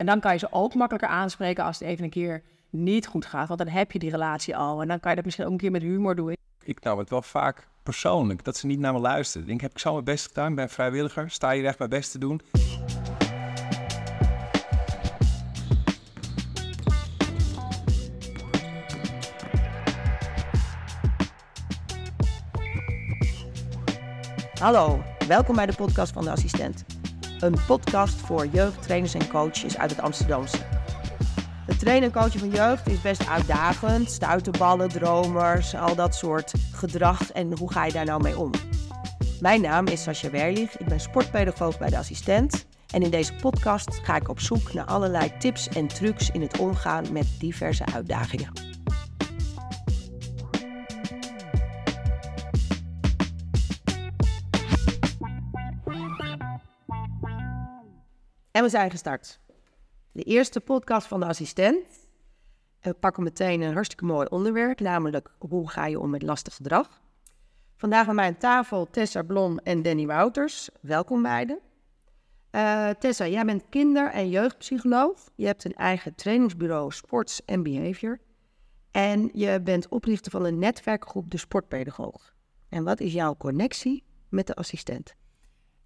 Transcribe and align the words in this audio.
En 0.00 0.06
dan 0.06 0.20
kan 0.20 0.32
je 0.32 0.38
ze 0.38 0.48
ook 0.50 0.74
makkelijker 0.74 1.08
aanspreken 1.08 1.64
als 1.64 1.78
het 1.78 1.88
even 1.88 2.04
een 2.04 2.10
keer 2.10 2.42
niet 2.70 3.06
goed 3.06 3.26
gaat. 3.26 3.48
Want 3.48 3.60
dan 3.60 3.68
heb 3.68 3.92
je 3.92 3.98
die 3.98 4.10
relatie 4.10 4.56
al. 4.56 4.80
En 4.82 4.88
dan 4.88 5.00
kan 5.00 5.10
je 5.10 5.16
dat 5.16 5.24
misschien 5.24 5.46
ook 5.46 5.52
een 5.52 5.58
keer 5.58 5.70
met 5.70 5.82
humor 5.82 6.16
doen. 6.16 6.36
Ik 6.62 6.82
nou 6.82 6.98
het 6.98 7.10
wel 7.10 7.22
vaak 7.22 7.68
persoonlijk, 7.82 8.44
dat 8.44 8.56
ze 8.56 8.66
niet 8.66 8.78
naar 8.78 8.92
me 8.92 8.98
luisteren. 8.98 9.42
Ik 9.42 9.48
denk, 9.48 9.60
heb 9.60 9.70
ik 9.70 9.78
zo 9.78 9.92
mijn 9.92 10.04
best 10.04 10.26
gedaan? 10.26 10.54
Ben 10.54 10.68
vrijwilliger, 10.68 11.30
sta 11.30 11.50
hier 11.50 11.64
echt 11.64 11.78
mijn 11.78 11.90
best 11.90 12.10
te 12.10 12.18
doen. 12.18 12.40
Hallo, 24.60 25.02
welkom 25.26 25.54
bij 25.54 25.66
de 25.66 25.74
podcast 25.74 26.12
van 26.12 26.24
de 26.24 26.30
assistent. 26.30 26.99
Een 27.40 27.56
podcast 27.66 28.20
voor 28.20 28.46
jeugdtrainers 28.46 29.14
en 29.14 29.28
coaches 29.28 29.78
uit 29.78 29.90
het 29.90 30.00
Amsterdamse. 30.00 30.56
Het 31.66 31.78
trainen 31.78 32.12
en 32.12 32.20
coachen 32.22 32.40
van 32.40 32.50
jeugd 32.50 32.88
is 32.88 33.00
best 33.00 33.28
uitdagend. 33.28 34.10
Stuiterballen, 34.10 34.88
dromers, 34.88 35.74
al 35.74 35.94
dat 35.94 36.14
soort 36.14 36.52
gedrag. 36.72 37.32
En 37.32 37.58
hoe 37.58 37.72
ga 37.72 37.84
je 37.84 37.92
daar 37.92 38.04
nou 38.04 38.22
mee 38.22 38.38
om? 38.38 38.50
Mijn 39.40 39.60
naam 39.60 39.86
is 39.86 40.02
Sascha 40.02 40.30
Werlich. 40.30 40.76
Ik 40.76 40.86
ben 40.86 41.00
sportpedagoog 41.00 41.78
bij 41.78 41.90
de 41.90 41.98
assistent. 41.98 42.66
En 42.90 43.02
in 43.02 43.10
deze 43.10 43.34
podcast 43.34 44.00
ga 44.02 44.16
ik 44.16 44.28
op 44.28 44.40
zoek 44.40 44.72
naar 44.72 44.86
allerlei 44.86 45.32
tips 45.38 45.68
en 45.68 45.86
trucs 45.86 46.30
in 46.30 46.40
het 46.40 46.58
omgaan 46.58 47.12
met 47.12 47.26
diverse 47.38 47.84
uitdagingen. 47.94 48.69
Zijn 58.70 58.90
gestart. 58.90 59.40
De 60.12 60.22
eerste 60.22 60.60
podcast 60.60 61.06
van 61.06 61.20
de 61.20 61.26
assistent. 61.26 62.08
We 62.80 62.94
pakken 62.94 63.22
meteen 63.22 63.60
een 63.60 63.72
hartstikke 63.72 64.04
mooi 64.04 64.26
onderwerp, 64.26 64.80
namelijk 64.80 65.30
hoe 65.38 65.70
ga 65.70 65.86
je 65.86 66.00
om 66.00 66.10
met 66.10 66.22
lastig 66.22 66.54
gedrag. 66.54 67.00
Vandaag 67.76 68.08
aan 68.08 68.36
tafel 68.36 68.90
Tessa 68.90 69.22
Blom 69.22 69.58
en 69.58 69.82
Danny 69.82 70.06
Wouters. 70.06 70.68
Welkom 70.80 71.22
beiden. 71.22 71.58
Uh, 72.50 72.88
Tessa, 72.88 73.26
jij 73.26 73.44
bent 73.44 73.64
kinder- 73.68 74.10
en 74.10 74.28
jeugdpsycholoog. 74.28 75.30
Je 75.34 75.46
hebt 75.46 75.64
een 75.64 75.74
eigen 75.74 76.14
trainingsbureau 76.14 76.92
Sports 76.92 77.42
and 77.46 77.62
Behavior. 77.62 78.18
En 78.90 79.30
je 79.32 79.60
bent 79.60 79.88
oprichter 79.88 80.30
van 80.30 80.44
een 80.44 80.58
netwerkgroep 80.58 81.30
De 81.30 81.38
Sportpedagoog. 81.38 82.34
En 82.68 82.84
wat 82.84 83.00
is 83.00 83.12
jouw 83.12 83.36
connectie 83.36 84.04
met 84.28 84.46
de 84.46 84.54
assistent? 84.54 85.14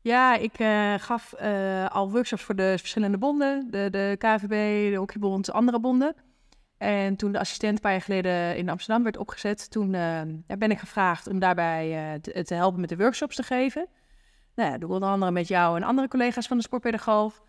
Ja, 0.05 0.37
ik 0.37 0.59
uh, 0.59 0.95
gaf 0.99 1.35
uh, 1.43 1.87
al 1.87 2.11
workshops 2.11 2.43
voor 2.43 2.55
de 2.55 2.75
verschillende 2.79 3.19
bonden, 3.19 3.71
de, 3.71 3.89
de 3.91 4.17
KVB, 4.19 4.91
de 4.91 4.97
Hockeybond, 4.97 5.53
andere 5.53 5.81
bonden. 5.81 6.15
En 6.79 7.17
toen 7.17 7.33
de 7.33 7.39
assistent 7.39 7.75
een 7.75 7.81
paar 7.81 7.93
jaar 7.93 8.01
geleden 8.01 8.57
in 8.57 8.69
Amsterdam 8.69 9.03
werd 9.03 9.17
opgezet, 9.17 9.71
toen 9.71 9.93
uh, 9.95 10.21
ben 10.59 10.71
ik 10.71 10.79
gevraagd 10.79 11.27
om 11.27 11.39
daarbij 11.39 12.19
te, 12.21 12.43
te, 12.45 12.55
helpen 12.55 12.81
met 12.81 12.89
de 12.89 12.97
workshops 12.97 13.37
te 13.37 13.43
geven. 13.43 13.87
Nou 14.55 14.71
ja, 14.71 14.79
doe 14.79 14.91
onder 14.91 15.09
andere 15.09 15.31
met 15.31 15.49
jou 15.49 15.77
en 15.77 15.83
andere 15.83 16.09
collega's 16.09 16.47
van 16.47 16.57
de 16.57 16.63
sportpedagoog. 16.63 17.43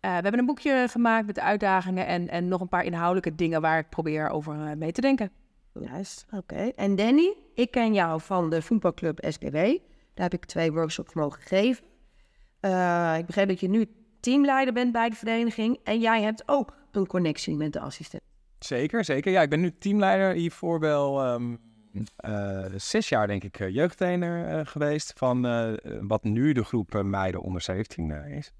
we 0.00 0.08
hebben 0.08 0.38
een 0.38 0.46
boekje 0.46 0.86
gemaakt 0.90 1.26
met 1.26 1.34
de 1.34 1.42
uitdagingen 1.42 2.06
en, 2.06 2.28
en 2.28 2.48
nog 2.48 2.60
een 2.60 2.68
paar 2.68 2.84
inhoudelijke 2.84 3.34
dingen 3.34 3.60
waar 3.60 3.78
ik 3.78 3.88
probeer 3.88 4.28
over 4.28 4.78
mee 4.78 4.92
te 4.92 5.00
denken. 5.00 5.30
Juist, 5.72 6.26
oké. 6.30 6.72
En 6.76 6.96
Danny, 6.96 7.34
ik 7.54 7.70
ken 7.70 7.94
jou 7.94 8.20
van 8.20 8.50
de 8.50 8.62
voetbalclub 8.62 9.24
SBW. 9.28 9.54
Daar 10.14 10.30
heb 10.30 10.34
ik 10.34 10.44
twee 10.44 10.72
workshops 10.72 11.14
mogen 11.14 11.42
geven. 11.42 11.88
Uh, 12.60 13.14
ik 13.18 13.26
begreep 13.26 13.48
dat 13.48 13.60
je 13.60 13.68
nu 13.68 13.86
teamleider 14.20 14.74
bent 14.74 14.92
bij 14.92 15.08
de 15.08 15.16
vereniging 15.16 15.78
en 15.84 16.00
jij 16.00 16.22
hebt 16.22 16.42
ook 16.46 16.76
een 16.92 17.06
connectie 17.06 17.56
met 17.56 17.72
de 17.72 17.80
assistent. 17.80 18.22
Zeker, 18.58 19.04
zeker. 19.04 19.32
Ja, 19.32 19.42
ik 19.42 19.50
ben 19.50 19.60
nu 19.60 19.78
teamleider 19.78 20.32
hiervoor 20.32 20.80
wel 20.80 21.32
um, 21.32 21.60
zes 22.76 23.08
jaar, 23.08 23.26
denk 23.26 23.44
ik, 23.44 23.58
jeugdtrainer 23.68 24.58
uh, 24.58 24.66
geweest 24.66 25.12
van 25.16 25.42
wat 26.00 26.24
nu 26.24 26.52
de 26.52 26.64
groep 26.64 27.02
meiden 27.02 27.40
onder 27.40 27.60
17 27.62 28.10
is. 28.10 28.52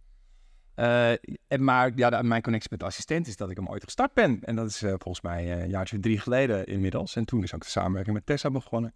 en 1.49 1.65
maar 1.65 1.93
ja, 1.95 2.23
mijn 2.23 2.43
connectie 2.43 2.71
met 2.71 2.81
de 2.81 2.87
assistent 2.87 3.27
is 3.27 3.37
dat 3.37 3.51
ik 3.51 3.57
hem 3.57 3.69
ooit 3.69 3.85
gestart 3.85 4.15
ben. 4.15 4.41
En 4.45 4.57
dat 4.57 4.67
is 4.67 4.79
volgens 4.79 5.21
mij 5.21 5.63
een 5.63 5.69
jaartje 5.69 6.01
drie 6.01 6.19
geleden 6.19 6.67
inmiddels. 6.67 7.17
En 7.17 7.25
toen 7.25 7.43
is 7.43 7.55
ook 7.55 7.63
de 7.63 7.69
samenwerking 7.69 8.15
met 8.15 8.27
Tessa 8.27 8.51
begonnen. 8.51 8.95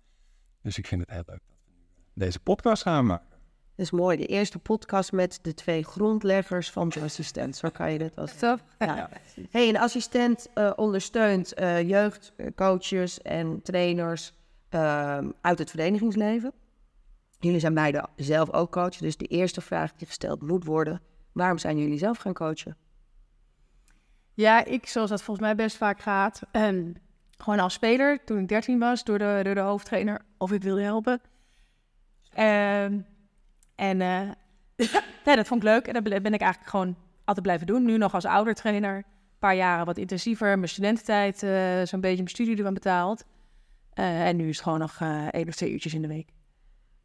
Dus 0.63 0.79
ik 0.79 0.87
vind 0.87 1.01
het 1.01 1.11
heel 1.11 1.23
leuk 1.27 1.41
dat 1.47 1.57
we 1.65 2.21
deze 2.21 2.41
podcast 2.41 2.83
gaan 2.83 3.07
maken. 3.07 3.32
Dat 3.77 3.87
is 3.87 3.91
mooi. 3.91 4.17
De 4.17 4.27
eerste 4.27 4.59
podcast 4.59 5.13
met 5.13 5.39
de 5.43 5.55
twee 5.55 5.85
grondleggers 5.85 6.71
van 6.71 6.89
de 6.89 7.01
assistent. 7.01 7.57
Zo 7.57 7.69
kan 7.69 7.93
je 7.93 7.99
dat 7.99 8.17
als. 8.17 8.41
Ja. 8.41 8.59
ja. 8.79 9.11
Hey, 9.51 9.69
een 9.69 9.79
assistent 9.79 10.49
uh, 10.55 10.73
ondersteunt 10.77 11.61
uh, 11.61 11.89
jeugdcoaches 11.89 13.23
en 13.23 13.63
trainers 13.63 14.33
uh, 14.71 15.19
uit 15.41 15.59
het 15.59 15.71
verenigingsleven. 15.71 16.53
Jullie 17.39 17.61
zijn 17.61 17.75
beide 17.75 18.09
zelf 18.17 18.51
ook 18.51 18.73
coach. 18.73 18.97
Dus 18.97 19.17
de 19.17 19.27
eerste 19.27 19.61
vraag 19.61 19.93
die 19.93 20.07
gesteld 20.07 20.43
moet 20.43 20.65
worden: 20.65 21.01
waarom 21.33 21.59
zijn 21.59 21.79
jullie 21.79 21.99
zelf 21.99 22.19
gaan 22.19 22.33
coachen? 22.33 22.77
Ja, 24.35 24.65
ik, 24.65 24.87
zoals 24.87 25.11
dat 25.11 25.23
volgens 25.23 25.47
mij 25.47 25.55
best 25.55 25.77
vaak 25.77 26.01
gaat, 26.01 26.41
um, 26.53 26.95
gewoon 27.39 27.59
als 27.59 27.75
speler 27.75 28.25
toen 28.25 28.39
ik 28.39 28.49
13 28.49 28.79
was, 28.79 29.05
door 29.05 29.19
de, 29.19 29.41
door 29.43 29.55
de 29.55 29.61
hoofdtrainer, 29.61 30.21
of 30.39 30.53
ik 30.53 30.63
wilde 30.63 30.83
helpen. 30.83 31.21
Um, 32.39 33.07
en 33.83 34.01
uh, 34.01 34.21
nee, 35.25 35.37
dat 35.37 35.47
vond 35.47 35.63
ik 35.63 35.69
leuk. 35.69 35.87
En 35.87 35.93
dat 35.93 36.03
ben 36.03 36.35
ik 36.35 36.41
eigenlijk 36.41 36.71
gewoon 36.71 36.97
altijd 37.25 37.47
blijven 37.47 37.67
doen. 37.67 37.85
Nu 37.85 37.99
nog 37.99 38.15
als 38.15 38.25
oudertrainer. 38.25 38.97
Een 38.97 39.39
paar 39.39 39.55
jaren 39.55 39.87
wat 39.87 39.97
intensiever. 39.97 40.57
Mijn 40.59 40.69
studententijd 40.69 41.43
uh, 41.43 41.83
zo'n 41.83 42.01
beetje 42.01 42.17
mijn 42.17 42.29
studie 42.29 42.57
ervan 42.57 42.75
betaald. 42.75 43.25
Uh, 43.95 44.27
en 44.27 44.37
nu 44.37 44.49
is 44.49 44.57
het 44.57 44.65
gewoon 44.65 44.79
nog 44.79 44.99
één 45.31 45.49
of 45.49 45.55
twee 45.55 45.73
uurtjes 45.73 45.95
in 45.95 46.03
de 46.03 46.09
week. 46.09 46.29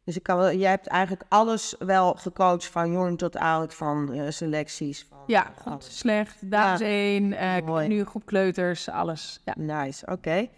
Dus 0.04 0.16
ik 0.16 0.22
kan 0.22 0.36
wel, 0.36 0.52
jij 0.52 0.70
hebt 0.70 0.86
eigenlijk 0.86 1.24
alles 1.28 1.74
wel 1.78 2.14
gecoacht 2.14 2.66
van 2.66 2.92
jong 2.92 3.18
tot 3.18 3.36
oud, 3.36 3.74
van 3.74 4.32
selecties. 4.32 5.06
Van 5.08 5.18
ja, 5.26 5.52
goed, 5.56 5.72
alles. 5.72 5.98
slecht, 5.98 6.50
dames 6.50 6.80
ja, 6.80 6.86
één, 6.86 7.88
nu 7.88 8.04
groep 8.04 8.26
kleuters, 8.26 8.88
alles. 8.88 9.42
Ja. 9.44 9.54
Nice, 9.56 10.06
oké. 10.06 10.48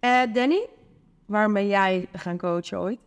Okay. 0.00 0.32
Danny, 0.32 0.68
waarom 1.26 1.52
ben 1.52 1.66
jij 1.66 2.08
gaan 2.12 2.38
coachen 2.38 2.80
ooit? 2.80 2.98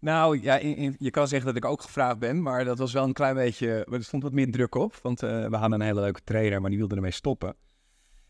Nou 0.00 0.42
ja, 0.42 0.54
je 0.98 1.10
kan 1.10 1.28
zeggen 1.28 1.46
dat 1.46 1.56
ik 1.56 1.64
ook 1.64 1.82
gevraagd 1.82 2.18
ben, 2.18 2.42
maar 2.42 2.64
dat 2.64 2.78
was 2.78 2.92
wel 2.92 3.04
een 3.04 3.12
klein 3.12 3.34
beetje. 3.34 3.84
Er 3.90 4.04
stond 4.04 4.22
wat 4.22 4.32
meer 4.32 4.50
druk 4.50 4.74
op, 4.74 4.98
want 5.02 5.22
uh, 5.22 5.46
we 5.46 5.56
hadden 5.56 5.80
een 5.80 5.86
hele 5.86 6.00
leuke 6.00 6.20
trainer, 6.24 6.60
maar 6.60 6.70
die 6.70 6.78
wilde 6.78 6.94
ermee 6.94 7.10
stoppen. 7.10 7.56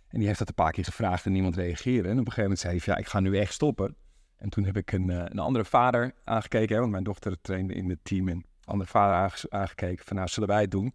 En 0.08 0.18
die 0.18 0.26
heeft 0.26 0.38
dat 0.38 0.48
een 0.48 0.54
paar 0.54 0.72
keer 0.72 0.84
gevraagd 0.84 1.26
en 1.26 1.32
niemand 1.32 1.56
reageerde. 1.56 2.08
En 2.08 2.18
op 2.18 2.26
een 2.26 2.32
gegeven 2.32 2.42
moment 2.42 2.60
zei 2.60 2.76
hij: 2.76 2.94
Ja, 2.94 2.96
ik 2.96 3.06
ga 3.06 3.20
nu 3.20 3.38
echt 3.38 3.52
stoppen. 3.52 3.96
En 4.36 4.48
toen 4.48 4.64
heb 4.64 4.76
ik 4.76 4.92
een, 4.92 5.08
uh, 5.08 5.16
een 5.24 5.38
andere 5.38 5.64
vader 5.64 6.14
aangekeken, 6.24 6.74
hè, 6.74 6.80
want 6.80 6.92
mijn 6.92 7.04
dochter 7.04 7.40
trainde 7.40 7.74
in 7.74 7.90
het 7.90 7.98
team. 8.02 8.28
En 8.28 8.36
een 8.36 8.44
andere 8.64 8.90
vader 8.90 9.40
aangekeken 9.48 10.04
van: 10.04 10.16
Nou, 10.16 10.28
zullen 10.28 10.48
wij 10.48 10.60
het 10.60 10.70
doen? 10.70 10.94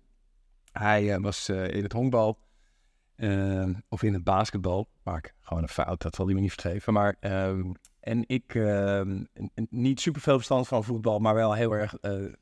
Hij 0.72 1.04
uh, 1.04 1.22
was 1.22 1.50
in 1.50 1.84
het 1.84 1.94
honkbal 1.94 2.40
of 3.90 4.04
in 4.04 4.14
het 4.14 4.24
basketbal. 4.24 4.90
Maak 5.04 5.34
gewoon 5.42 5.64
een 5.64 5.70
fout, 5.70 6.02
dat 6.02 6.16
zal 6.16 6.26
hij 6.26 6.36
me 6.36 6.42
niet 6.42 6.54
vergeven. 6.54 6.94
Maar 6.94 7.16
ehm, 7.20 7.72
en 8.04 8.24
ik, 8.28 8.54
uh, 8.54 9.02
niet 9.70 10.00
super 10.00 10.22
veel 10.22 10.36
verstand 10.36 10.68
van 10.68 10.84
voetbal, 10.84 11.20
maar 11.20 11.34
wel 11.34 11.54
heel 11.54 11.72
erg, 11.72 11.96
uh, 12.02 12.34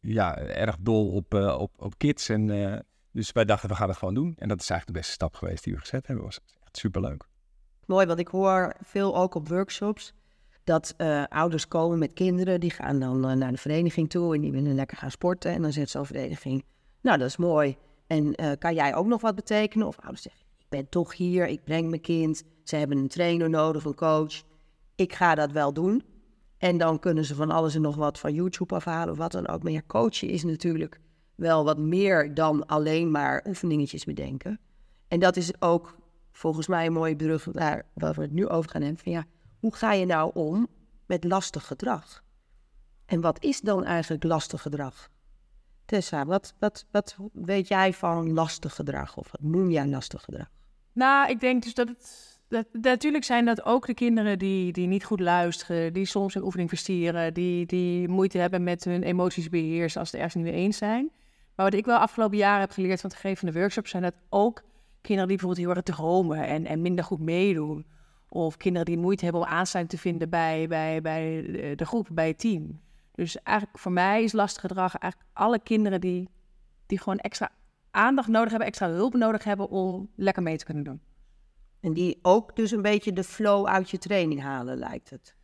ja, 0.00 0.38
erg 0.38 0.76
dol 0.80 1.12
op, 1.12 1.34
uh, 1.34 1.58
op, 1.58 1.72
op 1.76 1.98
kids. 1.98 2.28
En, 2.28 2.48
uh, 2.48 2.76
dus 3.12 3.32
wij 3.32 3.44
dachten, 3.44 3.68
we 3.68 3.74
gaan 3.74 3.88
het 3.88 3.98
gewoon 3.98 4.14
doen. 4.14 4.34
En 4.38 4.48
dat 4.48 4.60
is 4.60 4.70
eigenlijk 4.70 4.86
de 4.86 4.92
beste 4.92 5.12
stap 5.12 5.34
geweest 5.34 5.64
die 5.64 5.72
we 5.72 5.78
gezet 5.78 6.06
hebben. 6.06 6.24
was 6.24 6.40
echt 6.64 6.76
super 6.76 7.00
leuk. 7.00 7.24
Mooi, 7.86 8.06
want 8.06 8.18
ik 8.18 8.28
hoor 8.28 8.74
veel 8.82 9.16
ook 9.16 9.34
op 9.34 9.48
workshops 9.48 10.12
dat 10.64 10.94
ouders 11.28 11.68
komen 11.68 11.98
met 11.98 12.12
kinderen. 12.12 12.60
Die 12.60 12.70
gaan 12.70 12.98
dan 12.98 13.38
naar 13.38 13.52
de 13.52 13.58
vereniging 13.58 14.10
toe 14.10 14.34
en 14.34 14.40
die 14.40 14.52
willen 14.52 14.74
lekker 14.74 14.96
gaan 14.96 15.10
sporten. 15.10 15.52
En 15.52 15.62
dan 15.62 15.72
zegt 15.72 15.90
zo'n 15.90 16.06
vereniging, 16.06 16.64
nou 17.00 17.18
dat 17.18 17.28
is 17.28 17.36
mooi. 17.36 17.76
En 18.06 18.34
kan 18.58 18.74
jij 18.74 18.94
ook 18.94 19.06
nog 19.06 19.20
wat 19.20 19.34
betekenen? 19.34 19.86
Of 19.86 19.98
ouders 19.98 20.22
zeggen, 20.22 20.42
ik 20.58 20.66
ben 20.68 20.88
toch 20.88 21.16
hier, 21.16 21.46
ik 21.46 21.64
breng 21.64 21.88
mijn 21.88 22.00
kind. 22.00 22.42
Ze 22.64 22.76
hebben 22.76 22.98
een 22.98 23.08
trainer 23.08 23.50
nodig, 23.50 23.84
een 23.84 23.94
coach 23.94 24.42
ik 24.96 25.12
ga 25.12 25.34
dat 25.34 25.52
wel 25.52 25.72
doen. 25.72 26.02
En 26.58 26.78
dan 26.78 26.98
kunnen 26.98 27.24
ze 27.24 27.34
van 27.34 27.50
alles 27.50 27.74
en 27.74 27.80
nog 27.80 27.96
wat 27.96 28.18
van 28.18 28.34
YouTube 28.34 28.74
afhalen 28.74 29.12
of 29.12 29.18
wat 29.18 29.32
dan 29.32 29.48
ook. 29.48 29.62
Maar 29.62 29.72
ja, 29.72 29.82
coachen 29.86 30.28
is 30.28 30.44
natuurlijk 30.44 31.00
wel 31.34 31.64
wat 31.64 31.78
meer 31.78 32.34
dan 32.34 32.66
alleen 32.66 33.10
maar 33.10 33.44
oefeningetjes 33.48 34.04
bedenken. 34.04 34.60
En 35.08 35.20
dat 35.20 35.36
is 35.36 35.60
ook 35.60 35.96
volgens 36.32 36.66
mij 36.66 36.86
een 36.86 36.92
mooie 36.92 37.16
brug 37.16 37.52
naar 37.52 37.86
waar 37.94 38.14
we 38.14 38.22
het 38.22 38.32
nu 38.32 38.48
over 38.48 38.70
gaan 38.70 38.82
hebben. 38.82 39.02
Van 39.02 39.12
ja, 39.12 39.24
hoe 39.58 39.74
ga 39.74 39.92
je 39.92 40.06
nou 40.06 40.30
om 40.34 40.68
met 41.06 41.24
lastig 41.24 41.66
gedrag? 41.66 42.24
En 43.06 43.20
wat 43.20 43.42
is 43.44 43.60
dan 43.60 43.84
eigenlijk 43.84 44.24
lastig 44.24 44.62
gedrag? 44.62 45.08
Tessa, 45.84 46.24
wat, 46.24 46.54
wat, 46.58 46.84
wat 46.90 47.16
weet 47.32 47.68
jij 47.68 47.92
van 47.92 48.32
lastig 48.32 48.74
gedrag? 48.74 49.16
Of 49.16 49.30
wat 49.30 49.42
noem 49.42 49.70
jij 49.70 49.86
lastig 49.86 50.22
gedrag? 50.22 50.50
Nou, 50.92 51.30
ik 51.30 51.40
denk 51.40 51.62
dus 51.62 51.74
dat 51.74 51.88
het 51.88 52.35
dat, 52.48 52.66
natuurlijk 52.72 53.24
zijn 53.24 53.44
dat 53.44 53.64
ook 53.64 53.86
de 53.86 53.94
kinderen 53.94 54.38
die, 54.38 54.72
die 54.72 54.86
niet 54.86 55.04
goed 55.04 55.20
luisteren, 55.20 55.92
die 55.92 56.04
soms 56.04 56.34
een 56.34 56.44
oefening 56.44 56.68
verstieren, 56.68 57.34
die, 57.34 57.66
die 57.66 58.08
moeite 58.08 58.38
hebben 58.38 58.62
met 58.62 58.84
hun 58.84 59.02
emoties 59.02 59.48
beheersen 59.48 60.00
als 60.00 60.10
ze 60.10 60.16
ergens 60.16 60.34
niet 60.34 60.44
mee 60.44 60.62
eens 60.62 60.76
zijn. 60.76 61.10
Maar 61.54 61.70
wat 61.70 61.74
ik 61.74 61.84
wel 61.84 61.98
afgelopen 61.98 62.36
jaren 62.36 62.60
heb 62.60 62.70
geleerd 62.70 63.00
van 63.00 63.10
het 63.10 63.18
geven 63.18 63.36
van 63.36 63.48
de 63.48 63.58
workshops, 63.58 63.90
zijn 63.90 64.02
dat 64.02 64.14
ook 64.28 64.62
kinderen 65.00 65.28
die 65.28 65.36
bijvoorbeeld 65.36 65.66
heel 65.66 65.76
erg 65.76 65.96
dromen 65.96 66.46
en, 66.46 66.66
en 66.66 66.82
minder 66.82 67.04
goed 67.04 67.20
meedoen. 67.20 67.86
Of 68.28 68.56
kinderen 68.56 68.86
die 68.86 68.98
moeite 68.98 69.24
hebben 69.24 69.42
om 69.42 69.48
aansluiting 69.48 70.00
te 70.00 70.08
vinden 70.08 70.30
bij, 70.30 70.68
bij, 70.68 71.00
bij 71.00 71.42
de 71.76 71.86
groep, 71.86 72.08
bij 72.12 72.26
het 72.26 72.38
team. 72.38 72.80
Dus 73.14 73.42
eigenlijk 73.42 73.78
voor 73.78 73.92
mij 73.92 74.22
is 74.22 74.32
lastig 74.32 74.60
gedrag 74.60 74.96
eigenlijk 74.96 75.32
alle 75.32 75.58
kinderen 75.58 76.00
die, 76.00 76.28
die 76.86 76.98
gewoon 76.98 77.18
extra 77.18 77.50
aandacht 77.90 78.28
nodig 78.28 78.50
hebben, 78.50 78.68
extra 78.68 78.88
hulp 78.88 79.14
nodig 79.14 79.44
hebben 79.44 79.68
om 79.68 80.08
lekker 80.16 80.42
mee 80.42 80.56
te 80.56 80.64
kunnen 80.64 80.84
doen. 80.84 81.00
En 81.86 81.92
die 81.92 82.18
ook 82.22 82.56
dus 82.56 82.70
een 82.70 82.82
beetje 82.82 83.12
de 83.12 83.24
flow 83.24 83.66
uit 83.66 83.90
je 83.90 83.98
training 83.98 84.42
halen, 84.42 84.78
lijkt 84.78 85.10
het. 85.10 85.34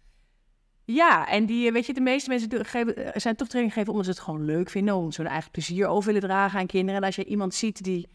Ja, 0.84 1.28
en 1.28 1.46
die, 1.46 1.72
weet 1.72 1.86
je, 1.86 1.94
de 1.94 2.00
meeste 2.00 2.28
mensen 2.28 2.66
geven, 2.66 3.20
zijn 3.20 3.36
toch 3.36 3.48
training 3.48 3.74
geven 3.74 3.90
omdat 3.90 4.04
ze 4.04 4.10
het 4.10 4.20
gewoon 4.20 4.44
leuk 4.44 4.70
vinden, 4.70 4.94
om 4.94 5.12
zo'n 5.12 5.26
eigen 5.26 5.50
plezier 5.50 5.86
over 5.86 6.12
willen 6.12 6.28
dragen 6.28 6.58
aan 6.58 6.66
kinderen. 6.66 7.00
En 7.00 7.06
als 7.06 7.16
je 7.16 7.24
iemand 7.24 7.54
ziet 7.54 7.84
die, 7.84 8.08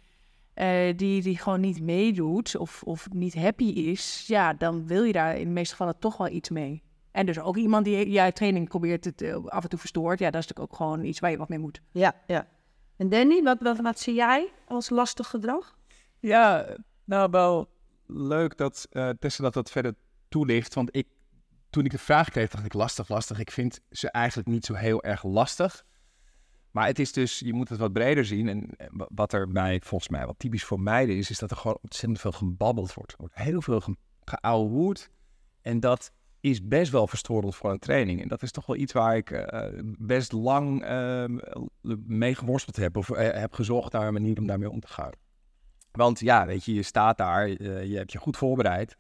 uh, 0.56 0.94
die, 0.96 1.22
die 1.22 1.38
gewoon 1.38 1.60
niet 1.60 1.82
meedoet 1.82 2.56
of, 2.56 2.84
of 2.84 3.08
niet 3.10 3.36
happy 3.36 3.64
is, 3.64 4.24
ja, 4.28 4.54
dan 4.54 4.88
wil 4.88 5.04
je 5.04 5.14
daar 5.14 5.38
in 5.38 5.48
de 5.48 5.54
meeste 5.54 5.76
gevallen 5.76 6.00
toch 6.00 6.18
wel 6.18 6.30
iets 6.30 6.50
mee. 6.50 6.84
En 7.12 7.26
dus 7.26 7.40
ook 7.40 7.58
iemand 7.58 7.86
die 7.86 8.10
jij 8.10 8.32
training 8.32 8.68
probeert 8.68 9.06
het 9.06 9.34
af 9.46 9.64
en 9.64 9.70
toe 9.70 9.80
verstoort, 9.80 10.20
ja, 10.20 10.32
dat 10.32 10.42
is 10.42 10.48
natuurlijk 10.48 10.72
ook 10.72 10.78
gewoon 10.78 11.04
iets 11.04 11.20
waar 11.20 11.32
je 11.32 11.38
wat 11.38 11.50
mee 11.50 11.60
moet. 11.60 11.82
Ja, 11.92 12.16
ja. 12.26 12.48
En 12.98 13.10
Danny, 13.10 13.44
wat, 13.44 13.62
wat, 13.62 13.80
wat 13.80 14.00
zie 14.00 14.14
jij 14.14 14.50
als 14.68 14.90
lastig 14.90 15.28
gedrag? 15.28 15.78
Ja, 16.20 16.76
nou 17.04 17.30
wel 17.32 17.76
leuk 18.08 18.58
dat 18.58 18.88
uh, 18.92 19.10
Tessa 19.10 19.44
dat, 19.44 19.54
dat 19.54 19.72
verder 19.72 19.96
toelicht. 20.28 20.74
Want 20.74 20.96
ik, 20.96 21.08
toen 21.70 21.86
ik 21.86 21.92
de 21.92 21.98
vraag 21.98 22.30
kreeg, 22.30 22.50
dacht 22.50 22.66
ik 22.66 22.74
lastig, 22.74 23.10
lastig. 23.10 23.40
Ik 23.40 23.52
vind 23.52 23.80
ze 23.92 24.12
eigenlijk 24.12 24.48
niet 24.48 24.66
zo 24.66 24.74
heel 24.74 25.04
erg 25.04 25.24
lastig. 25.24 25.86
Maar 26.72 26.88
het 26.88 27.00
is 27.00 27.12
dus, 27.12 27.40
je 27.40 27.54
moet 27.54 27.70
het 27.70 27.80
wat 27.80 27.94
breder 27.94 28.26
zien. 28.26 28.48
En 28.48 28.76
wat 29.10 29.34
er 29.34 29.48
bij, 29.48 29.82
volgens 29.84 30.10
mij, 30.10 30.26
wat 30.26 30.40
typisch 30.40 30.64
voor 30.64 30.80
meiden 30.80 31.16
is, 31.16 31.30
is 31.30 31.40
dat 31.40 31.52
er 31.52 31.58
gewoon 31.58 31.78
ontzettend 31.82 32.20
veel 32.20 32.32
gebabbeld 32.32 32.94
wordt. 32.94 33.12
Er 33.12 33.18
wordt 33.18 33.36
heel 33.36 33.62
veel 33.62 33.82
ge. 33.82 33.96
En 35.62 35.80
dat 35.80 36.12
is 36.40 36.68
best 36.68 36.92
wel 36.92 37.08
verstorend 37.08 37.56
voor 37.56 37.72
een 37.72 37.80
training. 37.80 38.22
En 38.22 38.28
dat 38.28 38.42
is 38.42 38.52
toch 38.52 38.66
wel 38.66 38.76
iets 38.76 38.94
waar 38.94 39.18
ik 39.18 39.30
uh, 39.32 39.66
best 39.98 40.32
lang 40.32 40.84
uh, 40.84 41.26
mee 42.06 42.36
geworsteld 42.36 42.76
heb. 42.76 42.98
Of 42.98 43.08
heb 43.16 43.54
gezocht 43.54 43.92
naar 43.92 44.08
een 44.08 44.14
manier 44.14 44.38
om 44.38 44.48
daarmee 44.48 44.70
om 44.70 44.80
te 44.80 44.88
gaan. 44.88 45.12
Want 45.98 46.20
ja, 46.20 46.46
weet 46.46 46.64
je, 46.64 46.74
je 46.74 46.84
staat 46.84 47.18
daar, 47.18 47.48
je 47.48 47.96
hebt 47.98 48.12
je 48.12 48.18
goed 48.18 48.38
voorbereid. 48.38 48.98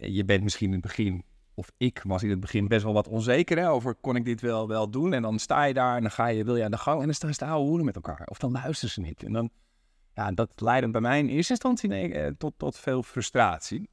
je 0.00 0.22
bent 0.26 0.42
misschien 0.42 0.66
in 0.66 0.72
het 0.72 0.82
begin, 0.82 1.24
of 1.54 1.70
ik 1.76 2.02
was 2.06 2.22
in 2.22 2.30
het 2.30 2.40
begin 2.40 2.68
best 2.68 2.84
wel 2.84 2.92
wat 2.92 3.08
onzeker 3.08 3.58
hè, 3.58 3.70
over 3.70 3.94
kon 3.94 4.16
ik 4.16 4.24
dit 4.24 4.40
wel, 4.40 4.68
wel 4.68 4.90
doen. 4.90 5.12
En 5.12 5.22
dan 5.22 5.38
sta 5.38 5.64
je 5.64 5.74
daar 5.74 5.96
en 5.96 6.02
dan 6.02 6.10
ga 6.10 6.26
je, 6.26 6.44
wil 6.44 6.56
je 6.56 6.64
aan 6.64 6.70
de 6.70 6.76
gang 6.76 6.98
en 6.98 7.04
dan 7.04 7.14
staan 7.14 7.32
ze 7.32 7.38
te 7.38 7.44
houden 7.44 7.84
met 7.84 7.94
elkaar. 7.94 8.26
Of 8.26 8.38
dan 8.38 8.52
luisteren 8.52 8.90
ze 8.90 9.00
niet. 9.00 9.22
En 9.22 9.32
dan, 9.32 9.50
ja, 10.14 10.32
dat 10.32 10.50
leidde 10.56 10.90
bij 10.90 11.00
mij 11.00 11.18
in 11.18 11.28
eerste 11.28 11.52
instantie 11.52 11.88
nee, 11.88 12.36
tot, 12.36 12.54
tot 12.56 12.78
veel 12.78 13.02
frustratie. 13.02 13.90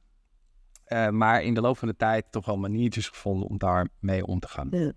Maar 1.10 1.42
in 1.42 1.54
de 1.54 1.60
loop 1.60 1.78
van 1.78 1.88
de 1.88 1.96
tijd 1.96 2.24
toch 2.30 2.46
wel 2.46 2.56
maniertjes 2.56 3.08
gevonden 3.08 3.48
om 3.48 3.58
daarmee 3.58 4.26
om 4.26 4.40
te 4.40 4.48
gaan. 4.48 4.94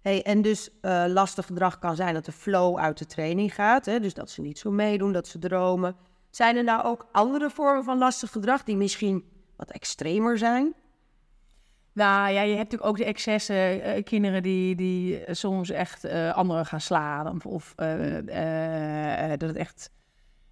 Hey, 0.00 0.22
en 0.22 0.42
dus 0.42 0.70
lastig 1.06 1.46
gedrag 1.46 1.78
kan 1.78 1.96
zijn 1.96 2.14
dat 2.14 2.24
de 2.24 2.32
flow 2.32 2.78
uit 2.78 2.98
de 2.98 3.06
training 3.06 3.54
gaat. 3.54 3.86
Hè? 3.86 4.00
Dus 4.00 4.14
dat 4.14 4.30
ze 4.30 4.40
niet 4.40 4.58
zo 4.58 4.70
meedoen, 4.70 5.12
dat 5.12 5.26
ze 5.26 5.38
dromen. 5.38 5.96
Zijn 6.34 6.56
er 6.56 6.64
nou 6.64 6.84
ook 6.84 7.06
andere 7.12 7.50
vormen 7.50 7.84
van 7.84 7.98
lastig 7.98 8.30
gedrag 8.30 8.64
die 8.64 8.76
misschien 8.76 9.24
wat 9.56 9.70
extremer 9.70 10.38
zijn? 10.38 10.74
Nou 11.92 12.32
ja, 12.32 12.40
je 12.40 12.56
hebt 12.56 12.72
natuurlijk 12.72 12.90
ook 12.90 12.96
de 12.96 13.04
excessen. 13.04 13.76
Uh, 13.76 14.02
kinderen 14.02 14.42
die, 14.42 14.76
die 14.76 15.22
soms 15.30 15.70
echt 15.70 16.04
anderen 16.32 16.66
gaan 16.66 16.80
slaan. 16.80 17.44
Of, 17.44 17.74
dat 17.74 19.40
het 19.40 19.56
echt 19.56 19.90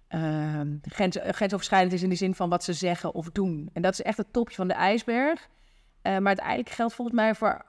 uh, 0.09 0.61
grens, 0.81 1.17
grensoverschrijdend 1.21 1.93
is 1.93 2.03
in 2.03 2.09
de 2.09 2.15
zin 2.15 2.35
van 2.35 2.49
wat 2.49 2.63
ze 2.63 2.73
zeggen 2.73 3.13
of 3.13 3.29
doen. 3.29 3.69
En 3.73 3.81
dat 3.81 3.93
is 3.93 4.01
echt 4.01 4.17
het 4.17 4.33
topje 4.33 4.55
van 4.55 4.67
de 4.67 4.73
ijsberg. 4.73 5.47
Maar 6.01 6.25
uiteindelijk 6.25 6.69
geldt 6.69 6.93
volgens 6.93 7.17
mij 7.17 7.35
voor 7.35 7.65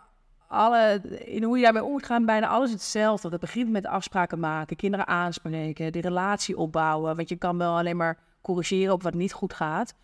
alle, 0.54 1.00
in 1.24 1.42
hoe 1.42 1.56
je 1.56 1.62
daarmee 1.62 1.84
om 1.84 1.90
moet 1.90 2.06
gaan, 2.06 2.26
bijna 2.26 2.48
alles 2.48 2.70
hetzelfde. 2.70 3.30
Dat 3.30 3.40
begint 3.40 3.70
met 3.70 3.86
afspraken 3.86 4.40
maken, 4.40 4.76
kinderen 4.76 5.06
aanspreken, 5.06 5.92
de 5.92 6.00
relatie 6.00 6.56
opbouwen. 6.56 7.16
Want 7.16 7.28
je 7.28 7.36
kan 7.36 7.58
wel 7.58 7.76
alleen 7.76 7.96
maar 7.96 8.18
corrigeren 8.40 8.92
op 8.92 9.02
wat 9.02 9.14
niet 9.14 9.32
goed 9.32 9.54
gaat. 9.54 9.94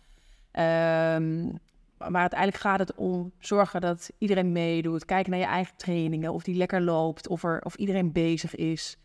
Um, 0.51 1.59
maar 2.09 2.21
uiteindelijk 2.21 2.61
gaat 2.61 2.79
het 2.79 2.95
om 2.95 3.31
zorgen 3.39 3.81
dat 3.81 4.11
iedereen 4.17 4.51
meedoet. 4.51 5.05
Kijken 5.05 5.31
naar 5.31 5.39
je 5.39 5.45
eigen 5.45 5.75
trainingen, 5.75 6.33
of 6.33 6.43
die 6.43 6.55
lekker 6.55 6.81
loopt, 6.81 7.27
of, 7.27 7.43
er, 7.43 7.61
of 7.63 7.75
iedereen 7.75 8.11
bezig 8.11 8.55
is. 8.55 8.97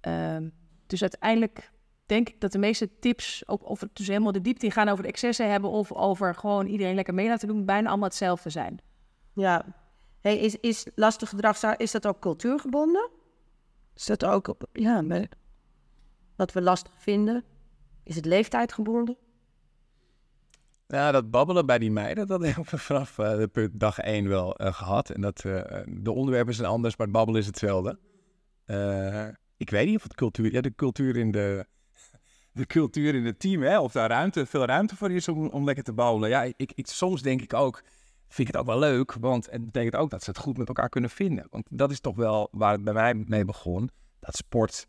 Um, 0.00 0.52
dus 0.86 1.00
uiteindelijk 1.00 1.70
denk 2.06 2.28
ik 2.28 2.40
dat 2.40 2.52
de 2.52 2.58
meeste 2.58 2.98
tips, 2.98 3.48
ook 3.48 3.68
of 3.68 3.80
het 3.80 3.96
dus 3.96 4.06
helemaal 4.06 4.32
de 4.32 4.40
diepte 4.40 4.66
in 4.66 4.72
gaan 4.72 4.88
over 4.88 5.02
de 5.02 5.08
excessen 5.08 5.50
hebben 5.50 5.70
of 5.70 5.92
over 5.92 6.34
gewoon 6.34 6.66
iedereen 6.66 6.94
lekker 6.94 7.14
mee 7.14 7.28
laten 7.28 7.48
doen, 7.48 7.64
bijna 7.64 7.88
allemaal 7.88 8.08
hetzelfde 8.08 8.50
zijn. 8.50 8.78
Ja. 9.32 9.64
Hey, 10.20 10.38
is, 10.38 10.56
is 10.56 10.86
lastig 10.94 11.28
gedrag, 11.28 11.76
is 11.76 11.90
dat 11.90 12.06
ook 12.06 12.20
cultuurgebonden? 12.20 13.10
Is 13.94 14.06
dat 14.06 14.24
ook 14.24 14.48
op, 14.48 14.66
ja, 14.72 15.04
wat 16.36 16.52
we 16.52 16.62
lastig 16.62 16.92
vinden? 16.96 17.44
Is 18.04 18.16
het 18.16 18.24
leeftijdgebonden? 18.24 19.16
Ja, 20.86 21.12
dat 21.12 21.30
babbelen 21.30 21.66
bij 21.66 21.78
die 21.78 21.90
meiden, 21.90 22.26
dat 22.26 22.42
hebben 22.42 22.64
we 22.70 22.78
vanaf 22.78 23.18
uh, 23.18 23.66
dag 23.72 23.98
één 23.98 24.28
wel 24.28 24.62
uh, 24.62 24.72
gehad. 24.72 25.10
En 25.10 25.20
dat, 25.20 25.44
uh, 25.44 25.62
de 25.86 26.12
onderwerpen 26.12 26.54
zijn 26.54 26.68
anders, 26.68 26.96
maar 26.96 27.06
het 27.06 27.16
babbelen 27.16 27.40
is 27.40 27.46
hetzelfde. 27.46 27.98
ik 29.56 29.70
weet 29.70 29.86
niet 29.86 29.96
of 29.96 30.02
het 30.02 30.14
cultuur... 30.14 30.52
Ja, 30.52 30.60
de 30.60 30.74
cultuur 30.74 31.16
in 31.16 31.30
de 31.30 31.66
de 32.58 32.66
cultuur 32.66 33.14
in 33.14 33.24
het 33.24 33.40
team, 33.40 33.62
hè, 33.62 33.80
of 33.80 33.92
daar 33.92 34.08
ruimte, 34.08 34.46
veel 34.46 34.64
ruimte 34.64 34.96
voor 34.96 35.12
is 35.12 35.28
om, 35.28 35.46
om 35.46 35.64
lekker 35.64 35.84
te 35.84 35.92
bouwen. 35.92 36.28
Ja, 36.28 36.42
ik, 36.42 36.72
ik, 36.74 36.86
soms 36.86 37.22
denk 37.22 37.42
ik 37.42 37.54
ook, 37.54 37.82
vind 38.28 38.48
ik 38.48 38.54
het 38.54 38.56
ook 38.56 38.66
wel 38.66 38.78
leuk, 38.78 39.12
want 39.12 39.50
het 39.50 39.64
betekent 39.64 39.96
ook 39.96 40.10
dat 40.10 40.22
ze 40.22 40.30
het 40.30 40.38
goed 40.38 40.58
met 40.58 40.68
elkaar 40.68 40.88
kunnen 40.88 41.10
vinden. 41.10 41.46
Want 41.50 41.66
dat 41.70 41.90
is 41.90 42.00
toch 42.00 42.16
wel 42.16 42.48
waar 42.50 42.72
het 42.72 42.84
bij 42.84 42.92
mij 42.92 43.14
mee 43.14 43.44
begon, 43.44 43.90
dat 44.20 44.36
sport 44.36 44.86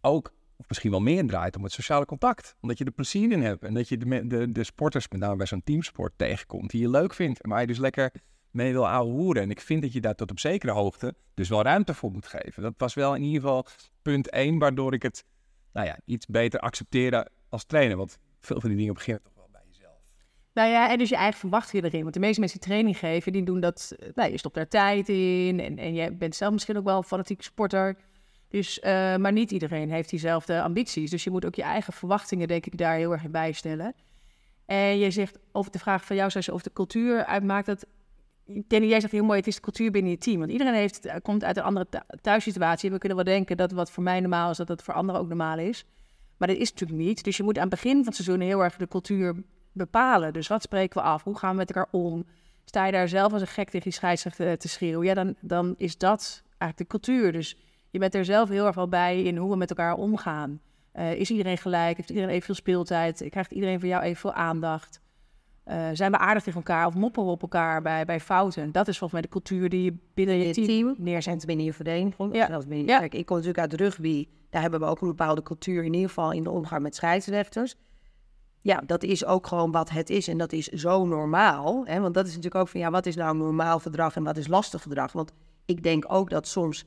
ook, 0.00 0.32
of 0.56 0.68
misschien 0.68 0.90
wel 0.90 1.00
meer 1.00 1.26
draait 1.26 1.56
om 1.56 1.62
het 1.62 1.72
sociale 1.72 2.04
contact. 2.04 2.56
Omdat 2.60 2.78
je 2.78 2.84
er 2.84 2.90
plezier 2.90 3.30
in 3.30 3.42
hebt 3.42 3.62
en 3.62 3.74
dat 3.74 3.88
je 3.88 3.96
de, 3.96 4.26
de, 4.26 4.52
de 4.52 4.64
sporters, 4.64 5.08
met 5.08 5.20
name 5.20 5.36
bij 5.36 5.46
zo'n 5.46 5.62
teamsport, 5.64 6.12
tegenkomt 6.16 6.70
die 6.70 6.80
je 6.80 6.88
leuk 6.88 7.14
vindt. 7.14 7.40
En 7.40 7.50
waar 7.50 7.60
je 7.60 7.66
dus 7.66 7.78
lekker 7.78 8.12
mee 8.50 8.72
wil 8.72 8.88
ouwehoeren. 8.88 9.42
En 9.42 9.50
ik 9.50 9.60
vind 9.60 9.82
dat 9.82 9.92
je 9.92 10.00
daar 10.00 10.14
tot 10.14 10.30
op 10.30 10.38
zekere 10.38 10.72
hoogte 10.72 11.14
dus 11.34 11.48
wel 11.48 11.62
ruimte 11.62 11.94
voor 11.94 12.10
moet 12.10 12.26
geven. 12.26 12.62
Dat 12.62 12.74
was 12.76 12.94
wel 12.94 13.14
in 13.14 13.22
ieder 13.22 13.40
geval 13.40 13.66
punt 14.02 14.30
één, 14.30 14.58
waardoor 14.58 14.94
ik 14.94 15.02
het 15.02 15.24
nou 15.72 15.86
ja, 15.86 15.98
iets 16.04 16.26
beter 16.26 16.60
accepteren 16.60 17.30
als 17.48 17.64
trainer. 17.64 17.96
Want 17.96 18.18
veel 18.40 18.60
van 18.60 18.68
die 18.68 18.78
dingen 18.78 18.94
beginnen 18.94 19.22
toch. 19.22 19.35
Nou 20.56 20.70
ja, 20.70 20.90
en 20.90 20.98
dus 20.98 21.08
je 21.08 21.16
eigen 21.16 21.38
verwachtingen 21.40 21.84
erin. 21.84 22.02
Want 22.02 22.14
de 22.14 22.20
meeste 22.20 22.40
mensen 22.40 22.60
die 22.60 22.68
training 22.68 22.98
geven, 22.98 23.32
die 23.32 23.42
doen 23.42 23.60
dat... 23.60 23.94
Eh, 23.98 24.08
nou, 24.14 24.30
je 24.30 24.38
stopt 24.38 24.54
daar 24.54 24.68
tijd 24.68 25.08
in 25.08 25.60
en, 25.60 25.78
en 25.78 25.94
je 25.94 26.12
bent 26.12 26.34
zelf 26.34 26.52
misschien 26.52 26.76
ook 26.76 26.84
wel 26.84 26.96
een 26.96 27.04
fanatiek 27.04 27.42
sporter. 27.42 27.96
Dus, 28.48 28.78
uh, 28.78 29.16
maar 29.16 29.32
niet 29.32 29.50
iedereen 29.50 29.90
heeft 29.90 30.10
diezelfde 30.10 30.62
ambities. 30.62 31.10
Dus 31.10 31.24
je 31.24 31.30
moet 31.30 31.44
ook 31.44 31.54
je 31.54 31.62
eigen 31.62 31.92
verwachtingen, 31.92 32.48
denk 32.48 32.66
ik, 32.66 32.78
daar 32.78 32.96
heel 32.96 33.12
erg 33.12 33.24
in 33.24 33.30
bijstellen. 33.30 33.94
En 34.66 34.98
je 34.98 35.10
zegt 35.10 35.38
over 35.52 35.72
de 35.72 35.78
vraag 35.78 36.04
van 36.04 36.16
jou, 36.16 36.30
zoals 36.30 36.50
over 36.50 36.64
de 36.64 36.72
cultuur 36.72 37.24
uitmaakt, 37.24 37.66
dat 37.66 37.86
Danny, 38.44 38.86
jij 38.86 39.00
zegt 39.00 39.12
heel 39.12 39.24
mooi, 39.24 39.38
het 39.38 39.46
is 39.46 39.54
de 39.54 39.60
cultuur 39.60 39.90
binnen 39.90 40.10
je 40.10 40.18
team. 40.18 40.38
Want 40.38 40.50
iedereen 40.50 40.74
heeft, 40.74 41.04
eh, 41.04 41.16
komt 41.22 41.44
uit 41.44 41.56
een 41.56 41.62
andere 41.62 41.86
thuissituatie. 42.20 42.90
We 42.90 42.98
kunnen 42.98 43.16
wel 43.16 43.34
denken 43.34 43.56
dat 43.56 43.72
wat 43.72 43.90
voor 43.90 44.02
mij 44.02 44.20
normaal 44.20 44.50
is, 44.50 44.56
dat 44.56 44.68
het 44.68 44.82
voor 44.82 44.94
anderen 44.94 45.20
ook 45.20 45.28
normaal 45.28 45.58
is. 45.58 45.84
Maar 46.36 46.48
dat 46.48 46.56
is 46.56 46.70
natuurlijk 46.70 47.00
niet. 47.00 47.24
Dus 47.24 47.36
je 47.36 47.42
moet 47.42 47.56
aan 47.56 47.68
het 47.68 47.82
begin 47.82 47.96
van 47.96 48.04
het 48.04 48.14
seizoen 48.14 48.40
heel 48.40 48.64
erg 48.64 48.76
de 48.76 48.88
cultuur 48.88 49.34
bepalen. 49.76 50.32
Dus 50.32 50.48
wat 50.48 50.62
spreken 50.62 51.02
we 51.02 51.08
af? 51.08 51.24
Hoe 51.24 51.38
gaan 51.38 51.50
we 51.50 51.56
met 51.56 51.68
elkaar 51.70 51.88
om? 51.90 52.24
Sta 52.64 52.86
je 52.86 52.92
daar 52.92 53.08
zelf 53.08 53.32
als 53.32 53.40
een 53.40 53.46
gek 53.46 53.66
tegen 53.66 53.80
die 53.80 53.92
scheidsrechter 53.92 54.58
te 54.58 54.68
schreeuwen? 54.68 55.06
Ja, 55.06 55.14
dan, 55.14 55.34
dan 55.40 55.74
is 55.76 55.98
dat 55.98 56.42
eigenlijk 56.58 56.78
de 56.78 56.98
cultuur. 56.98 57.32
Dus 57.32 57.56
je 57.90 57.98
bent 57.98 58.14
er 58.14 58.24
zelf 58.24 58.48
heel 58.48 58.66
erg 58.66 58.74
wel 58.74 58.88
bij 58.88 59.22
in 59.22 59.36
hoe 59.36 59.50
we 59.50 59.56
met 59.56 59.70
elkaar 59.70 59.94
omgaan. 59.94 60.60
Uh, 60.94 61.14
is 61.14 61.30
iedereen 61.30 61.58
gelijk? 61.58 61.96
Heeft 61.96 62.08
iedereen 62.08 62.30
evenveel 62.30 62.54
speeltijd? 62.54 63.26
Krijgt 63.30 63.52
iedereen 63.52 63.80
van 63.80 63.88
jou 63.88 64.02
evenveel 64.02 64.32
aandacht? 64.32 65.00
Uh, 65.68 65.88
zijn 65.92 66.10
we 66.10 66.18
aardig 66.18 66.42
tegen 66.42 66.58
elkaar 66.58 66.86
of 66.86 66.94
mopperen 66.94 67.28
we 67.28 67.34
op 67.34 67.42
elkaar 67.42 67.82
bij, 67.82 68.04
bij 68.04 68.20
fouten? 68.20 68.72
Dat 68.72 68.88
is 68.88 68.98
volgens 68.98 69.12
mij 69.12 69.22
de 69.22 69.28
cultuur 69.28 69.68
die 69.68 69.82
je 69.82 69.94
binnen 70.14 70.38
je, 70.38 70.52
team, 70.52 70.94
neerzet. 70.98 71.46
Binnen 71.46 71.64
je 71.64 71.72
vereniging. 71.72 72.34
Ja. 72.34 72.46
Dat 72.46 72.68
binnen, 72.68 72.86
ja. 72.86 72.98
Kijk, 72.98 73.14
ik 73.14 73.26
kom 73.26 73.36
natuurlijk 73.36 73.70
uit 73.70 73.80
rugby. 73.80 74.28
Daar 74.50 74.62
hebben 74.62 74.80
we 74.80 74.86
ook 74.86 75.00
een 75.00 75.08
bepaalde 75.08 75.42
cultuur, 75.42 75.84
in 75.84 75.92
ieder 75.92 76.08
geval 76.08 76.32
in 76.32 76.42
de 76.42 76.50
omgang 76.50 76.82
met 76.82 76.94
scheidsrechters. 76.94 77.76
Ja, 78.66 78.82
dat 78.86 79.02
is 79.02 79.24
ook 79.24 79.46
gewoon 79.46 79.70
wat 79.70 79.90
het 79.90 80.10
is. 80.10 80.28
En 80.28 80.38
dat 80.38 80.52
is 80.52 80.66
zo 80.66 81.04
normaal. 81.04 81.84
Hè? 81.84 82.00
Want 82.00 82.14
dat 82.14 82.26
is 82.26 82.34
natuurlijk 82.34 82.62
ook 82.62 82.68
van, 82.68 82.80
ja, 82.80 82.90
wat 82.90 83.06
is 83.06 83.16
nou 83.16 83.36
normaal 83.36 83.78
gedrag 83.78 84.16
en 84.16 84.24
wat 84.24 84.36
is 84.36 84.46
lastig 84.46 84.82
gedrag? 84.82 85.12
Want 85.12 85.32
ik 85.64 85.82
denk 85.82 86.04
ook 86.08 86.30
dat 86.30 86.46
soms 86.48 86.84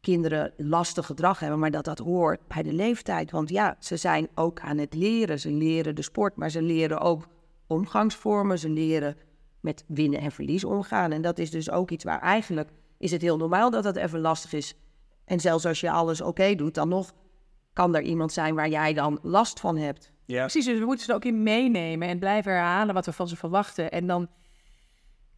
kinderen 0.00 0.52
lastig 0.56 1.06
gedrag 1.06 1.38
hebben, 1.38 1.58
maar 1.58 1.70
dat 1.70 1.84
dat 1.84 1.98
hoort 1.98 2.40
bij 2.48 2.62
de 2.62 2.72
leeftijd. 2.72 3.30
Want 3.30 3.48
ja, 3.48 3.76
ze 3.78 3.96
zijn 3.96 4.28
ook 4.34 4.60
aan 4.60 4.78
het 4.78 4.94
leren. 4.94 5.40
Ze 5.40 5.50
leren 5.50 5.94
de 5.94 6.02
sport, 6.02 6.36
maar 6.36 6.50
ze 6.50 6.62
leren 6.62 7.00
ook 7.00 7.28
omgangsvormen. 7.66 8.58
Ze 8.58 8.68
leren 8.68 9.16
met 9.60 9.84
winnen 9.86 10.20
en 10.20 10.32
verlies 10.32 10.64
omgaan. 10.64 11.12
En 11.12 11.22
dat 11.22 11.38
is 11.38 11.50
dus 11.50 11.70
ook 11.70 11.90
iets 11.90 12.04
waar 12.04 12.20
eigenlijk 12.20 12.70
is 12.98 13.10
het 13.10 13.22
heel 13.22 13.36
normaal 13.36 13.70
dat 13.70 13.82
dat 13.82 13.96
even 13.96 14.20
lastig 14.20 14.52
is. 14.52 14.74
En 15.24 15.40
zelfs 15.40 15.66
als 15.66 15.80
je 15.80 15.90
alles 15.90 16.20
oké 16.20 16.54
doet, 16.54 16.74
dan 16.74 16.88
nog 16.88 17.12
kan 17.72 17.94
er 17.94 18.02
iemand 18.02 18.32
zijn 18.32 18.54
waar 18.54 18.68
jij 18.68 18.92
dan 18.92 19.18
last 19.22 19.60
van 19.60 19.76
hebt. 19.76 20.12
Precies, 20.40 20.64
dus 20.64 20.78
we 20.78 20.84
moeten 20.84 21.04
ze 21.04 21.14
ook 21.14 21.24
in 21.24 21.42
meenemen 21.42 22.08
en 22.08 22.18
blijven 22.18 22.52
herhalen 22.52 22.94
wat 22.94 23.06
we 23.06 23.12
van 23.12 23.28
ze 23.28 23.36
verwachten. 23.36 23.90
En 23.90 24.06
dan, 24.06 24.28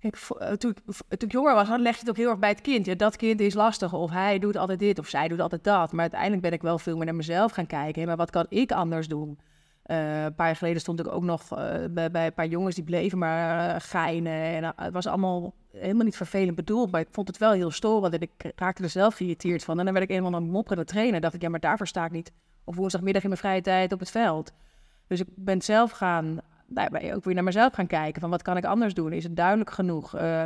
eh, 0.01 0.53
toen, 0.53 0.71
ik- 0.71 0.81
v- 0.87 1.01
toen 1.01 1.29
ik 1.29 1.33
jonger 1.33 1.55
was, 1.55 1.69
dan 1.69 1.81
leg 1.83 1.93
je 1.95 2.01
het 2.01 2.09
ook 2.09 2.17
heel 2.17 2.29
erg 2.31 2.39
bij 2.39 2.49
het 2.49 2.61
kind. 2.61 2.87
Ja, 2.87 2.95
dat 2.95 3.17
kind 3.17 3.41
is 3.41 3.55
lastig, 3.55 3.93
of 3.93 4.11
hij 4.11 4.39
doet 4.39 4.57
altijd 4.57 4.79
dit, 4.79 4.99
of 4.99 5.09
zij 5.09 5.29
doet 5.29 5.41
altijd 5.41 5.65
dat. 5.65 5.93
Maar 5.93 6.01
uiteindelijk 6.01 6.43
ben 6.43 6.53
ik 6.53 6.63
wel 6.63 6.79
veel 6.79 6.97
meer 6.97 7.05
naar 7.07 7.15
mezelf 7.15 7.53
gaan 7.53 7.67
kijken. 7.67 8.07
Maar 8.07 8.17
wat 8.17 8.31
kan 8.31 8.47
ik 8.49 8.73
anders 8.73 9.09
doen? 9.09 9.39
Eh, 9.83 10.25
een 10.25 10.35
paar 10.35 10.47
jaar 10.47 10.57
geleden 10.57 10.81
stond 10.81 11.01
ik 11.01 11.09
ook 11.09 11.23
nog 11.23 11.43
eh, 11.59 11.75
bij, 11.91 12.11
bij 12.11 12.27
een 12.27 12.35
paar 12.35 12.47
jongens 12.47 12.75
die 12.75 12.85
bleven 12.85 13.19
maar 13.19 13.69
eh, 13.75 13.81
geinen. 13.81 14.33
En 14.33 14.65
eh, 14.65 14.71
het 14.75 14.93
was 14.93 15.07
allemaal 15.07 15.55
helemaal 15.73 16.05
niet 16.05 16.17
vervelend 16.17 16.57
bedoeld, 16.57 16.91
maar 16.91 17.01
ik 17.01 17.09
vond 17.11 17.29
het 17.29 17.39
wel 17.39 17.53
heel 17.53 17.71
storend. 17.71 18.15
En 18.15 18.21
ik 18.21 18.31
raakte 18.57 18.83
er 18.83 18.89
zelf 18.89 19.15
geïrriteerd 19.15 19.65
van. 19.65 19.79
En 19.79 19.85
dan 19.85 19.95
werd 19.95 20.11
ik 20.11 20.17
eenmaal 20.17 20.35
een 20.35 20.51
mopperende 20.51 20.85
trainer. 20.85 21.21
dacht 21.21 21.35
ik, 21.35 21.43
ja, 21.43 21.49
maar 21.49 21.61
daarvoor 21.61 21.87
sta 21.87 22.05
ik 22.05 22.11
niet 22.11 22.33
op 22.65 22.75
woensdagmiddag 22.75 23.23
in 23.23 23.29
mijn 23.29 23.41
vrije 23.41 23.61
tijd 23.61 23.93
op 23.93 23.99
het 24.01 24.11
veld. 24.11 24.53
Dus 25.07 25.21
ik 25.21 25.27
ben 25.35 25.63
zelf 25.63 25.91
gaan, 25.91 26.39
daarbij 26.67 27.15
ook 27.15 27.25
weer 27.25 27.35
naar 27.35 27.45
mezelf 27.45 27.73
gaan 27.75 27.87
kijken. 27.87 28.21
Van 28.21 28.31
wat 28.31 28.43
kan 28.43 28.57
ik 28.57 28.65
anders 28.65 28.95
doen? 28.95 29.13
Is 29.13 29.25
het 29.25 29.37
duidelijk 29.37 29.71
genoeg? 29.71 30.15
Eh, 30.15 30.43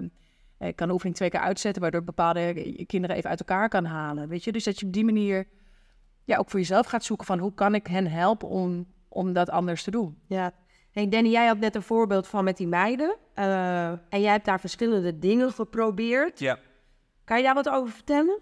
ik 0.59 0.77
kan 0.77 0.87
de 0.87 0.93
oefening 0.93 1.17
twee 1.17 1.31
keer 1.31 1.41
uitzetten, 1.41 1.83
waardoor 1.83 2.00
ik 2.00 2.07
bepaalde 2.07 2.53
kinderen 2.87 3.17
even 3.17 3.31
uit 3.31 3.38
elkaar 3.38 3.69
kan 3.69 3.85
halen. 3.85 4.29
Weet 4.29 4.45
je, 4.45 4.53
dus 4.53 4.65
dat 4.65 4.81
je 4.81 4.87
op 4.87 4.93
die 4.93 5.05
manier 5.05 5.47
ja, 6.25 6.37
ook 6.37 6.50
voor 6.50 6.61
jezelf 6.61 6.87
gaat 6.87 7.05
zoeken 7.05 7.27
van 7.27 7.38
hoe 7.38 7.55
kan 7.55 7.75
ik 7.75 7.87
hen 7.87 8.07
helpen 8.07 8.49
om, 8.49 8.87
om 9.09 9.33
dat 9.33 9.50
anders 9.50 9.83
te 9.83 9.91
doen. 9.91 10.19
Ja. 10.27 10.53
Hey 10.91 11.09
Danny, 11.09 11.29
jij 11.31 11.47
had 11.47 11.59
net 11.59 11.75
een 11.75 11.83
voorbeeld 11.83 12.27
van 12.27 12.45
met 12.45 12.57
die 12.57 12.67
meiden. 12.67 13.17
eh, 13.35 13.88
en 13.88 14.21
jij 14.21 14.33
hebt 14.33 14.45
daar 14.45 14.61
verschillende 14.61 15.19
dingen 15.19 15.53
geprobeerd. 15.53 16.38
Ja. 16.38 16.59
Kan 17.25 17.37
je 17.37 17.43
daar 17.43 17.55
wat 17.55 17.69
over 17.69 17.93
vertellen? 17.95 18.41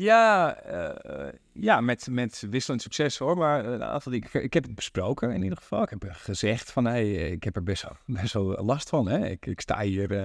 Ja, 0.00 0.54
eh, 0.56 1.32
ja 1.52 1.80
met, 1.80 2.08
met 2.10 2.46
wisselend 2.50 2.82
succes 2.82 3.18
hoor. 3.18 3.36
Maar 3.36 3.64
een 3.64 3.82
aantal 3.84 4.12
dingen. 4.12 4.28
Ik, 4.32 4.42
ik 4.42 4.52
heb 4.54 4.62
het 4.64 4.74
besproken 4.74 5.30
in 5.30 5.42
ieder 5.42 5.58
geval. 5.58 5.82
Ik 5.82 5.90
heb 5.90 6.04
gezegd 6.08 6.72
van 6.72 6.84
hey, 6.84 7.12
ik 7.12 7.44
heb 7.44 7.56
er 7.56 7.62
best 7.62 7.82
wel, 7.82 7.96
best 8.06 8.32
wel 8.32 8.64
last 8.64 8.88
van. 8.88 9.08
Hè. 9.08 9.26
Ik, 9.26 9.46
ik 9.46 9.60
sta 9.60 9.80
hier. 9.80 10.12
eh, 10.12 10.24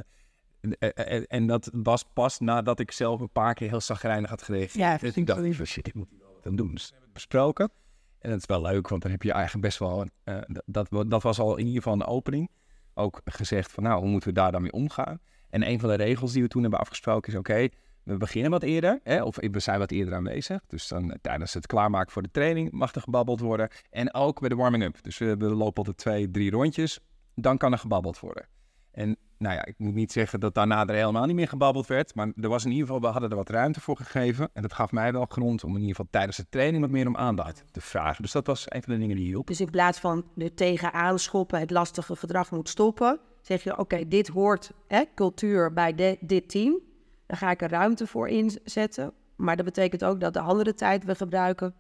eh, 0.80 1.18
eh, 1.18 1.24
en 1.28 1.48
dat 1.48 1.70
was 1.74 2.04
pas 2.14 2.40
nadat 2.40 2.80
ik 2.80 2.92
zelf 2.92 3.20
een 3.20 3.32
paar 3.32 3.54
keer 3.54 3.70
heel 3.70 3.82
zagrijnig 3.82 4.30
had 4.30 4.42
gereageerd. 4.42 4.74
Ja, 4.74 4.98
dus 4.98 5.16
ik 5.16 5.28
dacht, 5.28 5.56
van, 5.56 5.66
shit, 5.66 5.88
ik 5.88 5.94
moet 5.94 6.08
wat 6.34 6.46
aan 6.46 6.56
doen. 6.56 6.72
Dus 6.72 6.84
we 6.84 6.90
hebben 6.90 7.06
het 7.06 7.14
besproken. 7.14 7.72
En 8.20 8.30
dat 8.30 8.40
is 8.40 8.46
wel 8.46 8.62
leuk, 8.62 8.88
want 8.88 9.02
dan 9.02 9.12
heb 9.12 9.24
je 9.24 9.32
eigenlijk 9.32 9.66
best 9.66 9.80
wel... 9.80 10.06
eh, 10.24 10.38
dat, 10.66 10.88
dat, 10.90 11.10
dat 11.10 11.24
was 11.24 11.40
al 11.40 11.58
in 11.58 11.66
ieder 11.66 11.82
geval 11.82 11.94
een 11.94 12.06
opening. 12.06 12.50
Ook 12.94 13.22
gezegd 13.26 13.72
van, 13.72 13.84
nou, 13.84 14.00
hoe 14.00 14.10
moeten 14.10 14.30
we 14.30 14.36
daar 14.36 14.52
dan 14.52 14.62
mee 14.62 14.72
omgaan? 14.72 15.20
En 15.50 15.68
een 15.68 15.80
van 15.80 15.90
de 15.90 15.96
regels 15.96 16.32
die 16.32 16.42
we 16.42 16.48
toen 16.48 16.62
hebben 16.62 16.80
afgesproken 16.80 17.34
is, 17.34 17.40
oké, 17.40 17.68
we 18.04 18.18
beginnen 18.18 18.52
wat 18.52 18.64
eerder, 18.64 19.00
hè, 19.04 19.24
of 19.24 19.36
we 19.36 19.60
zijn 19.60 19.80
wat 19.80 19.92
eerder 19.92 20.14
aanwezig. 20.14 20.62
Dus 20.68 20.88
dan 20.88 21.12
eh, 21.12 21.18
tijdens 21.22 21.54
het 21.54 21.68
klaarmaken 21.68 22.12
voor 22.12 22.22
de 22.22 22.32
training 22.32 22.72
mag 22.72 22.96
er 22.96 23.02
gebabbeld 23.02 23.40
worden. 23.40 23.70
En 23.90 24.14
ook 24.14 24.40
bij 24.40 24.50
de 24.50 24.56
warming-up. 24.56 25.04
Dus 25.04 25.18
we, 25.18 25.38
we 25.38 25.46
lopen 25.46 25.78
altijd 25.78 25.98
twee, 25.98 26.32
drie 26.32 26.52
rondjes. 26.52 27.00
Dan 27.36 27.58
kan 27.58 27.72
er 27.72 27.78
gebabbeld 27.78 28.20
worden. 28.20 28.48
En 28.92 29.18
nou 29.38 29.56
ja, 29.56 29.66
ik 29.66 29.76
moet 29.78 29.94
niet 29.94 30.12
zeggen 30.12 30.40
dat 30.40 30.54
daarna 30.54 30.86
er 30.88 30.96
helemaal 30.96 31.26
niet 31.26 31.36
meer 31.36 31.48
gebabbeld 31.48 31.88
werd. 31.88 32.16
Maar 32.16 32.32
er 32.42 32.50
was 32.50 32.66
in 32.66 32.72
ieder 32.72 32.86
geval, 32.86 33.02
we 33.02 33.08
hadden 33.08 33.30
er 33.30 33.36
wat 33.36 33.50
ruimte 33.50 33.82
voor 33.82 33.98
gegeven. 33.98 34.50
En 34.54 34.62
dat 34.62 34.74
gaf 34.74 34.92
mij 34.92 35.12
wel 35.12 35.26
grond 35.26 35.64
om 35.64 35.70
in 35.70 35.80
ieder 35.80 35.96
geval 35.96 36.12
tijdens 36.12 36.38
de 36.38 36.46
training 36.50 36.82
wat 36.82 36.92
meer 36.92 37.08
om 37.08 37.18
aandacht 37.18 37.64
te 37.72 37.82
vragen. 37.82 38.22
Dus 38.22 38.32
dat 38.32 38.48
was 38.48 38.66
een 38.68 38.84
van 38.84 38.94
de 38.94 39.00
dingen 39.00 39.16
die 39.16 39.26
hielp. 39.26 39.48
Dus 39.48 39.62
in 39.62 39.70
plaats 39.70 40.00
van 40.00 40.26
er 40.38 40.54
tegenaan 40.54 41.20
schoppen, 41.20 41.60
het 41.60 41.72
lastige 41.72 42.16
gedrag 42.16 42.52
moet 42.52 42.70
stoppen, 42.70 43.20
zeg 43.42 43.64
je: 43.64 43.78
Oké, 43.78 44.08
dit 44.08 44.28
hoort 44.28 44.72
hè, 44.88 45.04
cultuur 45.16 45.74
bij 45.74 46.18
dit 46.20 46.50
team. 46.50 46.80
Dan 47.26 47.38
ga 47.38 47.52
ik 47.52 47.62
er 47.62 47.70
ruimte 47.70 48.08
voor 48.08 48.30
inzetten. 48.30 49.14
Maar 49.36 49.56
dat 49.56 49.66
betekent 49.66 50.04
ook 50.04 50.20
dat 50.20 50.34
de 50.34 50.40
andere 50.40 50.74
tijd 50.74 51.04
we 51.04 51.16
gebruiken 51.16 51.76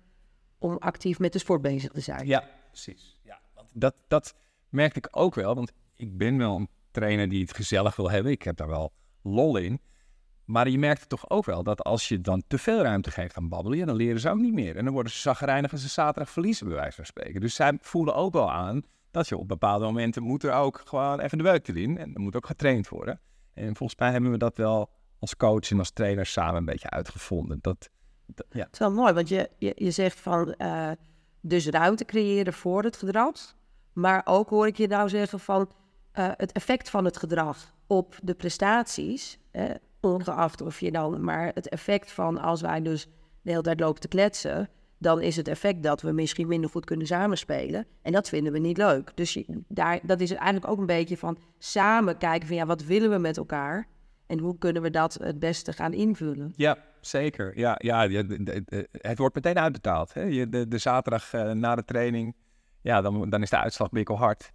om 0.58 0.78
actief 0.78 1.20
met 1.20 1.34
de 1.34 1.40
sport 1.40 1.62
bezig 1.62 1.92
te 1.92 2.02
zijn. 2.02 2.28
Ja, 2.28 2.44
precies. 2.68 3.20
Ja, 3.24 3.40
want 3.54 3.70
dat, 3.74 3.96
dat 4.08 4.36
merkte 4.70 5.00
ik 5.00 5.08
ook 5.12 5.36
wel, 5.36 5.56
want 5.56 5.72
ik 5.96 6.18
ben 6.18 6.38
wel 6.38 6.56
een 6.56 6.70
trainer 6.92 7.30
die 7.30 7.42
het 7.42 7.54
gezellig 7.54 7.96
wil 7.96 8.12
hebben. 8.12 8.32
Ik 8.32 8.44
heb 8.44 8.58
daar 8.58 8.68
wel 8.68 8.92
lol 9.22 9.58
in. 9.58 9.82
Maar 10.46 10.70
je 10.70 10.78
merkt 10.78 11.10
toch 11.10 11.30
ook 11.30 11.46
wel 11.46 11.64
dat 11.64 11.84
als 11.84 12.08
je 12.08 12.22
dan 12.22 12.44
te 12.48 12.58
veel 12.58 12.82
ruimte 12.82 13.12
geeft 13.12 13.38
aan 13.38 13.50
babbelen, 13.50 13.86
dan 13.86 13.96
leren 13.96 14.20
ze 14.20 14.30
ook 14.30 14.40
niet 14.40 14.54
meer. 14.54 14.78
En 14.78 14.84
dan 14.84 14.94
worden 14.94 15.12
ze 15.12 15.20
zagrijnig 15.20 15.72
als 15.72 15.82
ze 15.82 15.88
zaterdag 15.90 16.30
verliezen, 16.30 16.68
bij 16.68 16.76
wijze 16.76 16.96
van 16.96 17.06
spreken. 17.06 17.42
Dus 17.42 17.56
zij 17.56 17.78
voelen 17.82 18.16
ook 18.16 18.34
wel 18.34 18.52
aan 18.52 18.84
dat 19.12 19.28
je 19.28 19.38
op 19.38 19.48
bepaalde 19.48 19.86
momenten 19.86 20.24
moet 20.24 20.44
er 20.44 20.54
ook 20.54 20.82
gewoon 20.86 21.20
even 21.20 21.38
de 21.38 21.44
beuk 21.44 21.68
erin. 21.68 21.98
En 21.98 22.14
er 22.14 22.20
moet 22.20 22.36
ook 22.36 22.46
getraind 22.46 22.90
worden. 22.90 23.20
En 23.54 23.76
volgens 23.76 24.00
mij 24.00 24.12
hebben 24.12 24.32
we 24.32 24.38
dat 24.38 24.58
wel 24.58 24.90
als 25.24 25.38
coach 25.38 25.72
en 25.72 25.80
als 25.80 25.92
trainer 25.92 26.25
samen 26.25 26.56
een 26.56 26.65
beetje 26.65 26.89
uitgevonden. 26.89 27.58
Dat, 27.62 27.89
dat- 28.25 28.46
ja. 28.50 28.63
Het 28.63 28.74
is 28.74 28.80
wel 28.80 28.92
mooi, 28.92 29.13
want 29.13 29.30
je, 29.30 29.50
je, 29.58 29.72
je 29.75 29.92
zegt 29.92 30.20
van 30.20 30.53
eh, 30.53 30.92
dus 31.42 31.68
ruimte 31.68 32.06
creëren 32.06 32.53
voor 32.53 32.84
het 32.84 32.98
gedrag. 32.98 33.56
Maar 33.94 34.22
ook 34.25 34.50
hoor 34.50 34.68
ik 34.68 34.77
je 34.77 34.88
nou 34.88 35.10
zeggen 35.10 35.39
van 35.39 35.70
eh, 36.12 36.30
het 36.38 36.51
effect 36.51 36.89
van 36.89 37.06
het 37.06 37.18
gedrag 37.18 37.74
op 37.88 38.15
de 38.24 38.34
prestaties. 38.34 39.38
eh, 39.51 39.70
ongeacht 40.01 40.62
of 40.62 40.80
je 40.80 40.92
dan, 40.92 41.24
maar 41.24 41.51
het 41.53 41.70
effect 41.70 42.12
van 42.12 42.38
als 42.42 42.62
wij 42.62 42.82
dus 42.82 43.06
de 43.42 43.50
hele 43.50 43.62
tijd 43.62 43.80
lopen 43.80 44.01
te 44.01 44.08
kletsen. 44.08 44.70
Dan 44.98 45.22
is 45.22 45.36
het 45.36 45.48
effect 45.48 45.84
dat 45.84 46.01
we 46.01 46.12
misschien 46.12 46.48
minder 46.48 46.70
goed 46.70 46.86
kunnen 46.86 47.08
samenspelen. 47.08 47.86
En 48.01 48.12
dat 48.12 48.30
vinden 48.30 48.53
we 48.53 48.60
niet 48.60 48.77
leuk. 48.77 49.12
Dus 49.15 49.34
je, 49.34 49.63
daar, 49.68 50.00
dat 50.03 50.20
is 50.20 50.32
eigenlijk 50.32 50.68
ook 50.72 50.77
een 50.80 50.86
beetje 50.86 51.18
van 51.18 51.38
samen 51.58 52.18
kijken 52.18 52.48
van 52.48 52.58
ja, 52.58 52.65
wat 52.65 52.84
willen 52.84 53.10
we 53.10 53.18
met 53.18 53.38
elkaar? 53.38 53.88
En 54.34 54.40
hoe 54.40 54.58
kunnen 54.58 54.82
we 54.82 54.90
dat 54.90 55.13
het 55.13 55.40
beste 55.40 55.74
gaan 55.74 55.94
invullen? 55.94 56.54
Ja, 56.56 56.78
zeker. 57.02 57.58
Ja, 57.60 57.75
ja, 57.78 58.02
ja, 58.02 58.24
de- 58.24 58.44
de- 58.44 58.63
de- 58.66 58.90
het 58.92 59.18
wordt 59.18 59.36
meteen 59.36 59.60
uitbetaald. 59.60 60.13
Hè? 60.13 60.22
Je, 60.22 60.50
de, 60.50 60.68
de 60.68 60.78
zaterdag 60.78 61.34
eh, 61.34 61.52
na 61.52 61.75
de 61.75 61.86
training, 61.86 62.36
ja, 62.82 63.02
dan, 63.02 63.30
dan 63.30 63.42
is 63.42 63.50
de 63.50 63.58
uitslag 63.58 63.90
hard. 64.18 64.52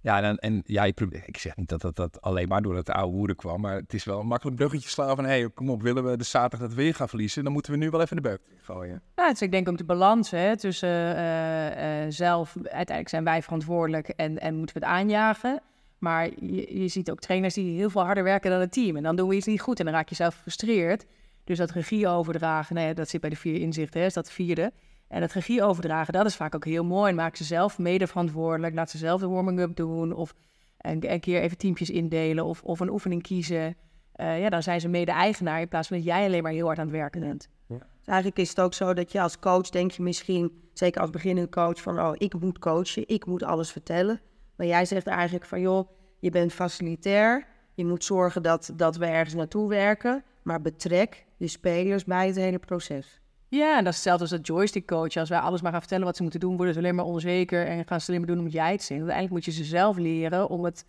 Ja, 0.00 0.22
en, 0.22 0.36
en 0.36 0.62
ja, 0.64 0.84
ik, 0.84 1.36
zeg 1.36 1.56
niet 1.56 1.68
dat 1.68 1.80
dat, 1.80 1.96
dat 1.96 2.20
alleen 2.20 2.48
maar 2.48 2.62
door 2.62 2.76
het 2.76 2.90
oude 2.90 3.16
woede 3.16 3.34
kwam, 3.34 3.60
maar 3.60 3.74
het 3.74 3.94
is 3.94 4.04
wel 4.04 4.20
een 4.20 4.26
makkelijk 4.26 4.56
bruggetje 4.56 4.88
slaan 4.88 5.16
van, 5.16 5.24
hé, 5.24 5.30
hey, 5.40 5.50
kom 5.50 5.70
op, 5.70 5.82
willen 5.82 6.04
we 6.04 6.16
de 6.16 6.24
zaterdag 6.24 6.60
dat 6.68 6.76
we 6.76 6.82
weer 6.82 6.94
gaan 6.94 7.08
verliezen, 7.08 7.44
dan 7.44 7.52
moeten 7.52 7.72
we 7.72 7.78
nu 7.78 7.90
wel 7.90 8.00
even 8.00 8.16
de 8.16 8.22
beuk 8.22 8.40
gooien. 8.62 9.02
Ja, 9.14 9.28
dus 9.30 9.42
ik 9.42 9.50
denk 9.50 9.68
ook 9.68 9.78
de 9.78 9.84
balans 9.84 10.30
hè, 10.30 10.56
tussen 10.56 10.88
eh, 11.16 12.02
eh, 12.02 12.10
zelf, 12.10 12.56
uiteindelijk 12.56 13.08
zijn 13.08 13.24
wij 13.24 13.42
verantwoordelijk 13.42 14.08
en, 14.08 14.38
en 14.38 14.54
moeten 14.56 14.74
we 14.74 14.86
het 14.86 14.90
aanjagen. 14.90 15.60
Maar 16.04 16.30
je, 16.40 16.80
je 16.80 16.88
ziet 16.88 17.10
ook 17.10 17.20
trainers 17.20 17.54
die 17.54 17.76
heel 17.76 17.90
veel 17.90 18.04
harder 18.04 18.24
werken 18.24 18.50
dan 18.50 18.60
het 18.60 18.72
team. 18.72 18.96
En 18.96 19.02
dan 19.02 19.16
doen 19.16 19.28
we 19.28 19.34
iets 19.34 19.46
niet 19.46 19.60
goed 19.60 19.78
en 19.78 19.84
dan 19.84 19.94
raak 19.94 20.08
je 20.08 20.14
zelf 20.14 20.34
gefrustreerd. 20.34 21.06
Dus 21.44 21.58
dat 21.58 21.70
regie 21.70 22.08
overdragen, 22.08 22.74
nou 22.74 22.86
ja, 22.86 22.94
dat 22.94 23.08
zit 23.08 23.20
bij 23.20 23.30
de 23.30 23.36
vier 23.36 23.60
inzichten, 23.60 24.00
hè, 24.00 24.06
is 24.06 24.14
dat 24.14 24.30
vierde. 24.30 24.72
En 25.08 25.20
dat 25.20 25.32
regie 25.32 25.62
overdragen, 25.62 26.12
dat 26.12 26.26
is 26.26 26.36
vaak 26.36 26.54
ook 26.54 26.64
heel 26.64 26.84
mooi. 26.84 27.10
En 27.10 27.16
maak 27.16 27.36
ze 27.36 27.44
zelf 27.44 27.78
mede 27.78 28.06
verantwoordelijk. 28.06 28.74
Laat 28.74 28.90
ze 28.90 28.98
zelf 28.98 29.20
de 29.20 29.28
warming-up 29.28 29.76
doen. 29.76 30.12
Of 30.12 30.34
een, 30.78 31.12
een 31.12 31.20
keer 31.20 31.40
even 31.40 31.56
teampjes 31.56 31.90
indelen. 31.90 32.44
Of, 32.44 32.62
of 32.62 32.80
een 32.80 32.90
oefening 32.90 33.22
kiezen. 33.22 33.76
Eh, 34.12 34.40
ja, 34.40 34.48
dan 34.48 34.62
zijn 34.62 34.80
ze 34.80 34.88
mede-eigenaar 34.88 35.60
in 35.60 35.68
plaats 35.68 35.88
van 35.88 35.96
dat 35.96 36.06
jij 36.06 36.24
alleen 36.24 36.42
maar 36.42 36.52
heel 36.52 36.66
hard 36.66 36.78
aan 36.78 36.86
het 36.86 36.94
werken 36.94 37.20
bent. 37.20 37.48
Dus 37.68 38.06
eigenlijk 38.06 38.38
is 38.38 38.48
het 38.48 38.60
ook 38.60 38.74
zo 38.74 38.94
dat 38.94 39.12
je 39.12 39.20
als 39.20 39.38
coach 39.38 39.68
denk 39.68 39.90
je 39.90 40.02
misschien, 40.02 40.52
zeker 40.72 41.00
als 41.00 41.10
beginnende 41.10 41.50
coach, 41.50 41.80
van 41.82 42.00
oh, 42.00 42.12
ik 42.14 42.40
moet 42.40 42.58
coachen, 42.58 43.08
ik 43.08 43.26
moet 43.26 43.42
alles 43.42 43.72
vertellen. 43.72 44.20
Maar 44.56 44.66
jij 44.66 44.84
zegt 44.84 45.06
eigenlijk 45.06 45.46
van 45.46 45.60
joh, 45.60 45.88
je 46.18 46.30
bent 46.30 46.52
facilitair, 46.52 47.46
je 47.74 47.84
moet 47.84 48.04
zorgen 48.04 48.42
dat, 48.42 48.72
dat 48.76 48.96
we 48.96 49.06
ergens 49.06 49.34
naartoe 49.34 49.68
werken, 49.68 50.24
maar 50.42 50.60
betrek 50.60 51.24
de 51.36 51.48
spelers 51.48 52.04
bij 52.04 52.26
het 52.26 52.36
hele 52.36 52.58
proces. 52.58 53.20
Ja, 53.48 53.78
en 53.78 53.84
dat 53.84 53.92
is 53.92 53.98
hetzelfde 53.98 54.22
als 54.22 54.30
dat 54.30 54.46
joystick 54.46 54.86
coach. 54.86 55.16
Als 55.16 55.28
wij 55.28 55.38
alles 55.38 55.62
maar 55.62 55.70
gaan 55.70 55.80
vertellen 55.80 56.04
wat 56.04 56.16
ze 56.16 56.22
moeten 56.22 56.40
doen, 56.40 56.56
worden 56.56 56.74
ze 56.74 56.80
alleen 56.80 56.94
maar 56.94 57.04
onzeker 57.04 57.66
en 57.66 57.86
gaan 57.86 58.00
ze 58.00 58.08
alleen 58.08 58.20
maar 58.20 58.30
doen 58.30 58.38
omdat 58.38 58.52
jij 58.52 58.72
het 58.72 58.82
zegt. 58.82 59.00
Uiteindelijk 59.00 59.34
moet 59.34 59.44
je 59.44 59.62
ze 59.62 59.64
zelf 59.64 59.96
leren 59.96 60.48
om 60.48 60.64
het, 60.64 60.86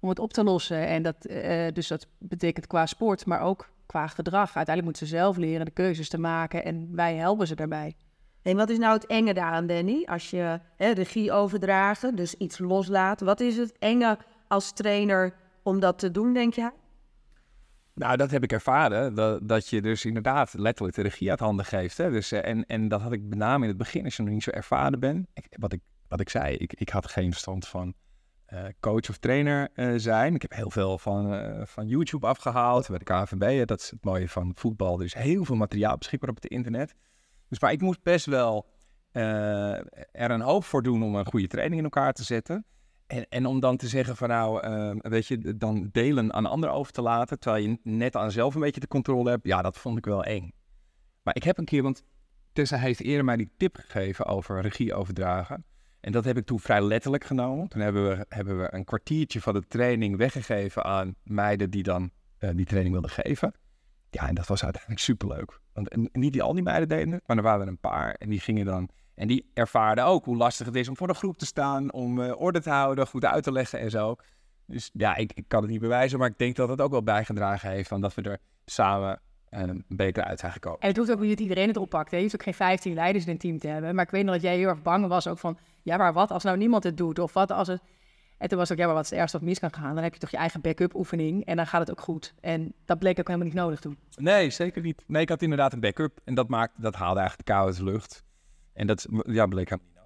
om 0.00 0.08
het 0.08 0.18
op 0.18 0.32
te 0.32 0.44
lossen. 0.44 0.86
En 0.86 1.02
dat, 1.02 1.24
eh, 1.24 1.72
dus 1.72 1.88
dat 1.88 2.06
betekent 2.18 2.66
qua 2.66 2.86
sport, 2.86 3.26
maar 3.26 3.40
ook 3.40 3.70
qua 3.86 4.06
gedrag. 4.06 4.56
Uiteindelijk 4.56 4.84
moeten 4.84 5.06
ze 5.06 5.16
zelf 5.16 5.36
leren 5.36 5.64
de 5.64 5.70
keuzes 5.70 6.08
te 6.08 6.18
maken 6.18 6.64
en 6.64 6.88
wij 6.92 7.14
helpen 7.16 7.46
ze 7.46 7.54
daarbij. 7.54 7.96
En 8.48 8.56
wat 8.56 8.70
is 8.70 8.78
nou 8.78 8.94
het 8.94 9.06
enge 9.06 9.34
daaraan, 9.34 9.66
Danny? 9.66 10.04
Als 10.04 10.30
je 10.30 10.60
hè, 10.76 10.90
regie 10.90 11.32
overdragen, 11.32 12.14
dus 12.14 12.34
iets 12.34 12.58
loslaat. 12.58 13.20
Wat 13.20 13.40
is 13.40 13.56
het 13.56 13.78
enge 13.78 14.18
als 14.46 14.72
trainer 14.72 15.34
om 15.62 15.80
dat 15.80 15.98
te 15.98 16.10
doen, 16.10 16.32
denk 16.32 16.54
jij? 16.54 16.70
Nou, 17.94 18.16
dat 18.16 18.30
heb 18.30 18.42
ik 18.42 18.52
ervaren, 18.52 19.14
dat, 19.14 19.48
dat 19.48 19.68
je 19.68 19.82
dus 19.82 20.04
inderdaad 20.04 20.54
letterlijk 20.54 20.96
de 20.96 21.02
regie 21.02 21.30
uit 21.30 21.40
handen 21.40 21.64
geeft. 21.64 21.96
Hè? 21.96 22.10
Dus, 22.10 22.32
eh, 22.32 22.50
en, 22.50 22.66
en 22.66 22.88
dat 22.88 23.00
had 23.00 23.12
ik 23.12 23.22
met 23.22 23.38
name 23.38 23.62
in 23.62 23.68
het 23.68 23.78
begin, 23.78 24.04
als 24.04 24.16
je 24.16 24.22
nog 24.22 24.32
niet 24.32 24.42
zo 24.42 24.50
ervaren 24.50 25.00
bent. 25.00 25.26
Wat, 25.50 25.72
ik, 25.72 25.80
wat 26.08 26.20
ik 26.20 26.28
zei, 26.28 26.56
ik, 26.56 26.72
ik 26.72 26.88
had 26.88 27.10
geen 27.10 27.30
verstand 27.30 27.68
van 27.68 27.94
eh, 28.44 28.64
coach 28.80 29.08
of 29.08 29.18
trainer 29.18 29.68
eh, 29.74 29.92
zijn. 29.96 30.34
Ik 30.34 30.42
heb 30.42 30.52
heel 30.52 30.70
veel 30.70 30.98
van, 30.98 31.52
van 31.66 31.86
YouTube 31.86 32.26
afgehaald, 32.26 32.88
bij 32.88 32.98
de 32.98 33.04
KNVB. 33.04 33.66
Dat 33.66 33.80
is 33.80 33.90
het 33.90 34.04
mooie 34.04 34.28
van 34.28 34.52
voetbal. 34.54 34.98
Er 34.98 35.04
is 35.04 35.14
heel 35.14 35.44
veel 35.44 35.56
materiaal 35.56 35.96
beschikbaar 35.96 36.30
op 36.30 36.36
het 36.36 36.46
internet. 36.46 36.94
Dus 37.48 37.60
maar 37.60 37.72
ik 37.72 37.80
moest 37.80 38.02
best 38.02 38.26
wel 38.26 38.68
eh, 39.12 39.74
er 40.12 40.30
een 40.30 40.40
hoop 40.40 40.64
voor 40.64 40.82
doen 40.82 41.02
om 41.02 41.14
een 41.14 41.26
goede 41.26 41.46
training 41.46 41.78
in 41.78 41.84
elkaar 41.84 42.12
te 42.12 42.24
zetten. 42.24 42.64
En, 43.06 43.28
en 43.28 43.46
om 43.46 43.60
dan 43.60 43.76
te 43.76 43.88
zeggen 43.88 44.16
van 44.16 44.28
nou, 44.28 44.60
eh, 44.60 45.10
weet 45.10 45.26
je, 45.26 45.56
dan 45.56 45.88
delen 45.92 46.32
aan 46.32 46.46
anderen 46.46 46.74
over 46.74 46.92
te 46.92 47.02
laten, 47.02 47.38
terwijl 47.38 47.64
je 47.64 47.78
net 47.82 48.16
aan 48.16 48.30
zelf 48.30 48.54
een 48.54 48.60
beetje 48.60 48.80
de 48.80 48.88
controle 48.88 49.30
hebt, 49.30 49.46
ja, 49.46 49.62
dat 49.62 49.78
vond 49.78 49.98
ik 49.98 50.04
wel 50.04 50.24
eng. 50.24 50.52
Maar 51.22 51.36
ik 51.36 51.42
heb 51.42 51.58
een 51.58 51.64
keer, 51.64 51.82
want 51.82 52.02
Tessa 52.52 52.76
heeft 52.76 53.00
eerder 53.00 53.24
mij 53.24 53.36
die 53.36 53.50
tip 53.56 53.76
gegeven 53.76 54.26
over 54.26 54.60
regie 54.60 54.94
overdragen. 54.94 55.64
En 56.00 56.12
dat 56.12 56.24
heb 56.24 56.36
ik 56.36 56.46
toen 56.46 56.60
vrij 56.60 56.82
letterlijk 56.82 57.24
genomen. 57.24 57.68
Toen 57.68 57.80
hebben 57.80 58.08
we, 58.08 58.26
hebben 58.28 58.58
we 58.58 58.74
een 58.74 58.84
kwartiertje 58.84 59.40
van 59.40 59.54
de 59.54 59.66
training 59.68 60.16
weggegeven 60.16 60.84
aan 60.84 61.14
meiden 61.22 61.70
die 61.70 61.82
dan 61.82 62.10
eh, 62.38 62.50
die 62.54 62.66
training 62.66 62.92
wilden 62.92 63.10
geven. 63.10 63.52
Ja, 64.10 64.28
en 64.28 64.34
dat 64.34 64.46
was 64.46 64.62
uiteindelijk 64.62 65.02
superleuk. 65.02 65.60
Want 65.82 66.16
niet 66.16 66.32
die, 66.32 66.42
al 66.42 66.54
die 66.54 66.62
meiden 66.62 66.88
deden 66.88 67.20
maar 67.26 67.36
er 67.36 67.42
waren 67.42 67.60
er 67.60 67.68
een 67.68 67.78
paar. 67.78 68.14
En 68.14 68.28
die 68.28 68.40
gingen 68.40 68.66
dan... 68.66 68.88
En 69.14 69.28
die 69.28 69.50
ervaarden 69.54 70.04
ook 70.04 70.24
hoe 70.24 70.36
lastig 70.36 70.66
het 70.66 70.74
is 70.74 70.88
om 70.88 70.96
voor 70.96 71.08
een 71.08 71.14
groep 71.14 71.38
te 71.38 71.46
staan, 71.46 71.92
om 71.92 72.18
uh, 72.18 72.40
orde 72.40 72.60
te 72.60 72.70
houden, 72.70 73.06
goed 73.06 73.24
uit 73.24 73.42
te 73.42 73.52
leggen 73.52 73.78
en 73.78 73.90
zo. 73.90 74.16
Dus 74.66 74.90
ja, 74.92 75.16
ik, 75.16 75.32
ik, 75.32 75.44
kan 75.48 75.62
het 75.62 75.70
niet 75.70 75.80
bewijzen, 75.80 76.18
maar 76.18 76.28
ik 76.28 76.38
denk 76.38 76.56
dat 76.56 76.68
het 76.68 76.80
ook 76.80 76.90
wel 76.90 77.02
bijgedragen 77.02 77.70
heeft 77.70 77.88
van 77.88 78.00
dat 78.00 78.14
we 78.14 78.22
er 78.22 78.38
samen 78.64 79.20
een 79.50 79.84
beter 79.88 80.24
uit 80.24 80.40
zijn 80.40 80.52
gekomen. 80.52 80.80
En 80.80 80.88
het 80.88 80.96
hoeft 80.96 81.10
ook 81.10 81.20
niet 81.20 81.30
dat 81.30 81.40
iedereen 81.40 81.68
het 81.68 81.76
oppakt. 81.76 82.10
Hè? 82.10 82.16
Je 82.16 82.22
hoeft 82.22 82.34
ook 82.34 82.42
geen 82.42 82.54
15 82.54 82.94
leiders 82.94 83.24
in 83.24 83.30
een 83.30 83.38
team 83.38 83.58
te 83.58 83.68
hebben. 83.68 83.94
Maar 83.94 84.04
ik 84.04 84.10
weet 84.10 84.24
nog 84.24 84.34
dat 84.34 84.42
jij 84.42 84.56
heel 84.56 84.68
erg 84.68 84.82
bang 84.82 85.06
was 85.06 85.26
ook 85.26 85.38
van... 85.38 85.58
ja, 85.82 85.96
maar 85.96 86.12
wat 86.12 86.30
als 86.30 86.42
nou 86.42 86.56
niemand 86.56 86.84
het 86.84 86.96
doet? 86.96 87.18
Of 87.18 87.32
wat 87.32 87.50
als 87.50 87.68
het... 87.68 87.82
En 88.38 88.48
toen 88.48 88.58
was 88.58 88.72
ook, 88.72 88.78
ja, 88.78 88.86
maar 88.86 88.94
wat 88.94 89.04
is 89.04 89.10
het 89.10 89.18
ergste 89.18 89.38
wat 89.38 89.46
mis 89.46 89.58
kan 89.58 89.72
gaan? 89.74 89.94
Dan 89.94 90.04
heb 90.04 90.14
je 90.14 90.20
toch 90.20 90.30
je 90.30 90.36
eigen 90.36 90.60
backup 90.60 90.94
oefening 90.94 91.44
en 91.44 91.56
dan 91.56 91.66
gaat 91.66 91.80
het 91.80 91.90
ook 91.90 92.00
goed. 92.00 92.34
En 92.40 92.72
dat 92.84 92.98
bleek 92.98 93.18
ook 93.18 93.26
helemaal 93.26 93.48
niet 93.48 93.56
nodig 93.56 93.80
toen. 93.80 93.98
Nee, 94.16 94.50
zeker 94.50 94.82
niet. 94.82 95.04
Nee, 95.06 95.22
ik 95.22 95.28
had 95.28 95.42
inderdaad 95.42 95.72
een 95.72 95.80
backup 95.80 96.20
en 96.24 96.34
dat, 96.34 96.48
maakte, 96.48 96.80
dat 96.80 96.94
haalde 96.94 97.20
eigenlijk 97.20 97.48
de 97.48 97.54
kou 97.54 97.66
uit 97.66 97.76
de 97.76 97.84
lucht. 97.84 98.24
En 98.72 98.86
dat 98.86 99.06
ja, 99.26 99.46
bleek 99.46 99.68
helemaal 99.68 99.88
niet 99.88 100.00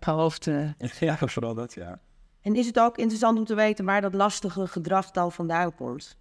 nodig. 0.00 0.22
Hoofd. 0.22 0.46
Uh... 0.46 0.70
Ja, 1.00 1.16
vooral 1.16 1.54
dat, 1.54 1.74
ja. 1.74 2.00
En 2.42 2.54
is 2.54 2.66
het 2.66 2.80
ook 2.80 2.96
interessant 2.98 3.38
om 3.38 3.44
te 3.44 3.54
weten 3.54 3.84
waar 3.84 4.00
dat 4.00 4.14
lastige 4.14 4.66
gedrag 4.66 5.10
dan 5.10 5.32
vandaan 5.32 5.74
komt? 5.74 6.16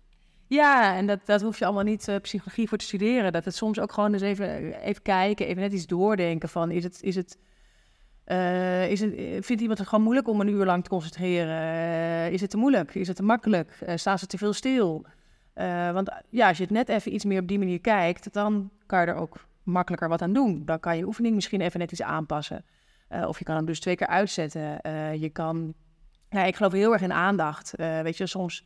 Ja, 0.48 0.96
en 0.96 1.08
dat, 1.08 1.20
dat 1.26 1.42
hoef 1.42 1.60
je 1.60 1.66
allemaal 1.66 1.84
niet 1.84 2.08
uh, 2.08 2.16
psychologie 2.22 2.68
voor 2.68 2.78
te 2.78 2.86
studeren. 2.86 3.32
Dat 3.32 3.46
het 3.46 3.56
soms 3.56 3.80
ook 3.80 3.92
gewoon 3.92 4.14
eens 4.14 4.22
even, 4.22 4.74
even 4.82 5.02
kijken, 5.02 5.46
even 5.46 5.62
net 5.62 5.74
iets 5.74 5.88
doordenken 5.88 6.50
van 6.50 6.72
is 6.72 6.84
het... 6.84 7.02
Is 7.02 7.16
het 7.16 7.38
uh, 8.26 8.92
is 8.92 9.00
het, 9.00 9.14
vindt 9.46 9.62
iemand 9.62 9.80
het 9.80 9.88
gewoon 9.88 10.04
moeilijk 10.04 10.28
om 10.28 10.42
een 10.42 10.48
uur 10.48 10.66
lang 10.66 10.84
te 10.84 10.90
concentreren? 10.90 11.56
Uh, 11.56 12.32
is 12.32 12.42
het 12.42 12.50
te 12.50 12.58
moeilijk? 12.58 12.96
Is 12.96 13.08
het 13.08 13.16
te 13.16 13.24
makkelijk? 13.24 13.78
Staan 13.96 14.20
ze 14.20 14.28
te 14.28 14.38
veel 14.38 14.54
stil? 14.54 15.06
want 15.94 16.12
ja, 16.30 16.48
als 16.48 16.58
je 16.58 16.64
het 16.64 16.72
net 16.72 16.90
even 16.90 17.14
iets 17.14 17.26
meer 17.26 17.42
op 17.42 17.48
die 17.48 17.60
manier 17.60 17.82
kijkt, 17.82 18.34
dan 18.34 18.70
kan 18.86 19.02
je 19.02 19.06
er 19.06 19.16
ook 19.16 19.46
makkelijker 19.64 20.10
wat 20.10 20.22
aan 20.22 20.34
doen. 20.34 20.66
Dan 20.66 20.80
kan 20.80 20.98
je 20.98 21.06
oefening 21.06 21.36
misschien 21.36 21.62
even 21.62 21.80
net 21.80 21.92
iets 21.92 22.02
aanpassen. 22.02 22.66
of 23.28 23.40
je 23.40 23.46
kan 23.46 23.56
hem 23.56 23.66
dus 23.66 23.80
twee 23.80 23.96
keer 23.96 24.08
uitzetten. 24.08 24.80
je 25.20 25.30
kan... 25.30 25.74
Ik 26.30 26.56
geloof 26.56 26.72
heel 26.72 26.94
erg 26.94 27.02
in 27.02 27.14
aandacht. 27.14 27.74
weet 27.76 28.18
je, 28.18 28.28
soms 28.28 28.66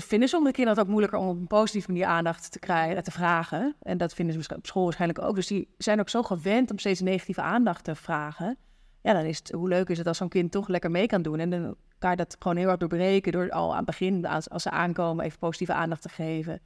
vinden 0.00 0.28
sommige 0.28 0.52
kinderen 0.54 0.78
het 0.78 0.86
ook 0.86 0.92
moeilijker 0.92 1.18
om 1.18 1.28
op 1.28 1.36
een 1.36 1.46
positieve 1.46 1.90
manier 1.90 2.06
aandacht 2.06 2.52
te 2.52 2.58
krijgen, 2.58 3.02
te 3.02 3.10
vragen. 3.10 3.74
En 3.82 3.98
dat 3.98 4.14
vinden 4.14 4.42
ze 4.42 4.54
op 4.56 4.66
school 4.66 4.84
waarschijnlijk 4.84 5.22
ook. 5.22 5.34
Dus 5.34 5.46
die 5.46 5.68
zijn 5.78 6.00
ook 6.00 6.08
zo 6.08 6.22
gewend 6.22 6.70
om 6.70 6.78
steeds 6.78 7.00
negatieve 7.00 7.42
aandacht 7.42 7.84
te 7.84 7.94
vragen. 7.94 8.56
Ja, 9.02 9.12
dan 9.12 9.24
is 9.24 9.38
het, 9.38 9.50
hoe 9.50 9.68
leuk 9.68 9.88
is 9.88 9.98
het 9.98 10.06
als 10.06 10.16
zo'n 10.16 10.28
kind 10.28 10.52
toch 10.52 10.68
lekker 10.68 10.90
mee 10.90 11.06
kan 11.06 11.22
doen. 11.22 11.38
En 11.38 11.50
dan 11.50 11.76
kan 11.98 12.10
je 12.10 12.16
dat 12.16 12.36
gewoon 12.38 12.56
heel 12.56 12.66
hard 12.66 12.80
doorbreken 12.80 13.32
door 13.32 13.50
al 13.50 13.70
aan 13.70 13.76
het 13.76 13.86
begin, 13.86 14.26
als, 14.26 14.50
als 14.50 14.62
ze 14.62 14.70
aankomen, 14.70 15.24
even 15.24 15.38
positieve 15.38 15.72
aandacht 15.72 16.02
te 16.02 16.08
geven. 16.08 16.60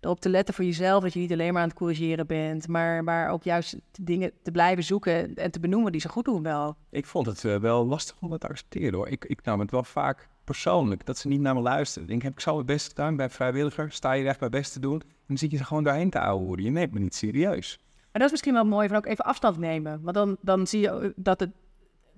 Erop 0.00 0.20
te 0.20 0.28
letten 0.28 0.54
voor 0.54 0.64
jezelf 0.64 1.02
dat 1.02 1.12
je 1.12 1.18
niet 1.18 1.32
alleen 1.32 1.52
maar 1.52 1.62
aan 1.62 1.68
het 1.68 1.76
corrigeren 1.76 2.26
bent, 2.26 2.68
maar, 2.68 3.04
maar 3.04 3.30
ook 3.30 3.42
juist 3.42 3.76
dingen 4.00 4.32
te 4.42 4.50
blijven 4.50 4.84
zoeken 4.84 5.34
en 5.34 5.50
te 5.50 5.60
benoemen 5.60 5.92
die 5.92 6.00
ze 6.00 6.08
goed 6.08 6.24
doen 6.24 6.42
wel. 6.42 6.76
Ik 6.90 7.06
vond 7.06 7.26
het 7.26 7.44
uh, 7.44 7.56
wel 7.56 7.86
lastig 7.86 8.16
om 8.20 8.32
het 8.32 8.40
te 8.40 8.48
accepteren 8.48 8.94
hoor. 8.94 9.08
Ik, 9.08 9.24
ik 9.24 9.42
nam 9.42 9.60
het 9.60 9.70
wel 9.70 9.84
vaak 9.84 10.28
persoonlijk, 10.50 11.06
dat 11.06 11.18
ze 11.18 11.28
niet 11.28 11.40
naar 11.40 11.54
me 11.54 11.60
luisteren. 11.60 12.02
Ik 12.02 12.08
denk, 12.08 12.22
heb 12.22 12.32
ik 12.32 12.40
zo 12.40 12.54
mijn 12.54 12.66
best 12.66 12.88
gedaan 12.88 13.16
bij 13.16 13.30
vrijwilliger, 13.30 13.92
sta 13.92 14.12
je 14.12 14.28
echt 14.28 14.40
mijn 14.40 14.52
best 14.52 14.72
te 14.72 14.80
doen. 14.80 15.00
En 15.00 15.26
dan 15.26 15.38
zit 15.38 15.50
je 15.50 15.58
er 15.58 15.64
gewoon 15.64 15.84
doorheen 15.84 16.10
te 16.10 16.20
ouwen. 16.20 16.62
Je 16.62 16.70
neemt 16.70 16.92
me 16.92 16.98
niet 16.98 17.14
serieus. 17.14 17.78
En 17.96 18.08
dat 18.12 18.22
is 18.22 18.30
misschien 18.30 18.52
wel 18.52 18.64
mooi 18.64 18.88
van 18.88 18.96
ook 18.96 19.06
even 19.06 19.24
afstand 19.24 19.58
nemen. 19.58 20.00
Want 20.02 20.14
dan, 20.16 20.36
dan 20.40 20.66
zie 20.66 20.80
je 20.80 21.12
dat 21.16 21.40
het, 21.40 21.50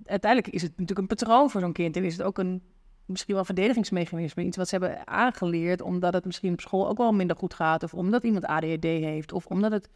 uiteindelijk 0.03 0.53
is 0.53 0.61
het 0.61 0.71
natuurlijk 0.71 0.99
een 0.99 1.17
patroon 1.17 1.49
voor 1.49 1.61
zo'n 1.61 1.73
kind. 1.73 1.95
En 1.95 2.03
is 2.03 2.17
het 2.17 2.25
ook 2.25 2.37
een, 2.37 2.61
misschien 3.05 3.33
wel 3.33 3.39
een 3.39 3.45
verdedigingsmechanisme. 3.45 4.43
Iets 4.43 4.57
wat 4.57 4.67
ze 4.67 4.77
hebben 4.77 5.07
aangeleerd 5.07 5.81
omdat 5.81 6.13
het 6.13 6.25
misschien 6.25 6.53
op 6.53 6.61
school 6.61 6.87
ook 6.87 6.97
wel 6.97 7.13
minder 7.13 7.35
goed 7.35 7.53
gaat. 7.53 7.83
Of 7.83 7.93
omdat 7.93 8.23
iemand 8.23 8.45
ADHD 8.45 8.83
heeft. 8.83 9.31
Of 9.31 9.45
omdat 9.45 9.71
het 9.71 9.89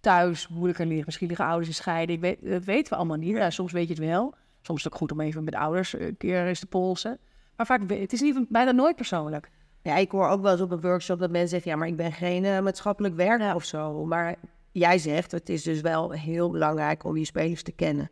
thuis 0.00 0.48
moeilijker 0.48 0.86
ligt. 0.86 1.06
Misschien 1.06 1.28
liggen 1.28 1.46
ouders 1.46 1.68
in 1.68 1.74
scheiding. 1.74 2.20
Weet, 2.20 2.38
dat 2.42 2.64
weten 2.64 2.92
we 2.92 2.98
allemaal 2.98 3.16
niet. 3.16 3.44
Soms 3.48 3.72
weet 3.72 3.88
je 3.88 3.94
het 3.94 4.02
wel. 4.02 4.34
Soms 4.60 4.78
is 4.78 4.84
het 4.84 4.92
ook 4.92 4.98
goed 4.98 5.12
om 5.12 5.20
even 5.20 5.44
met 5.44 5.54
ouders 5.54 5.92
een 5.92 6.16
keer 6.16 6.46
eens 6.46 6.60
te 6.60 6.66
polsen. 6.66 7.18
Maar 7.56 7.66
vaak, 7.66 7.90
het 7.90 8.12
is 8.12 8.20
niet, 8.20 8.48
bijna 8.48 8.70
nooit 8.70 8.96
persoonlijk. 8.96 9.50
Ja, 9.82 9.96
ik 9.96 10.10
hoor 10.10 10.28
ook 10.28 10.42
wel 10.42 10.52
eens 10.52 10.60
op 10.60 10.70
een 10.70 10.80
workshop 10.80 11.18
dat 11.18 11.30
mensen 11.30 11.48
zeggen... 11.48 11.70
ja, 11.70 11.76
maar 11.76 11.88
ik 11.88 11.96
ben 11.96 12.12
geen 12.12 12.44
uh, 12.44 12.60
maatschappelijk 12.60 13.14
werker 13.14 13.54
of 13.54 13.64
zo. 13.64 14.04
Maar 14.04 14.36
jij 14.72 14.98
zegt, 14.98 15.32
het 15.32 15.48
is 15.48 15.62
dus 15.62 15.80
wel 15.80 16.10
heel 16.10 16.50
belangrijk 16.50 17.04
om 17.04 17.16
je 17.16 17.24
spelers 17.24 17.62
te 17.62 17.72
kennen. 17.72 18.10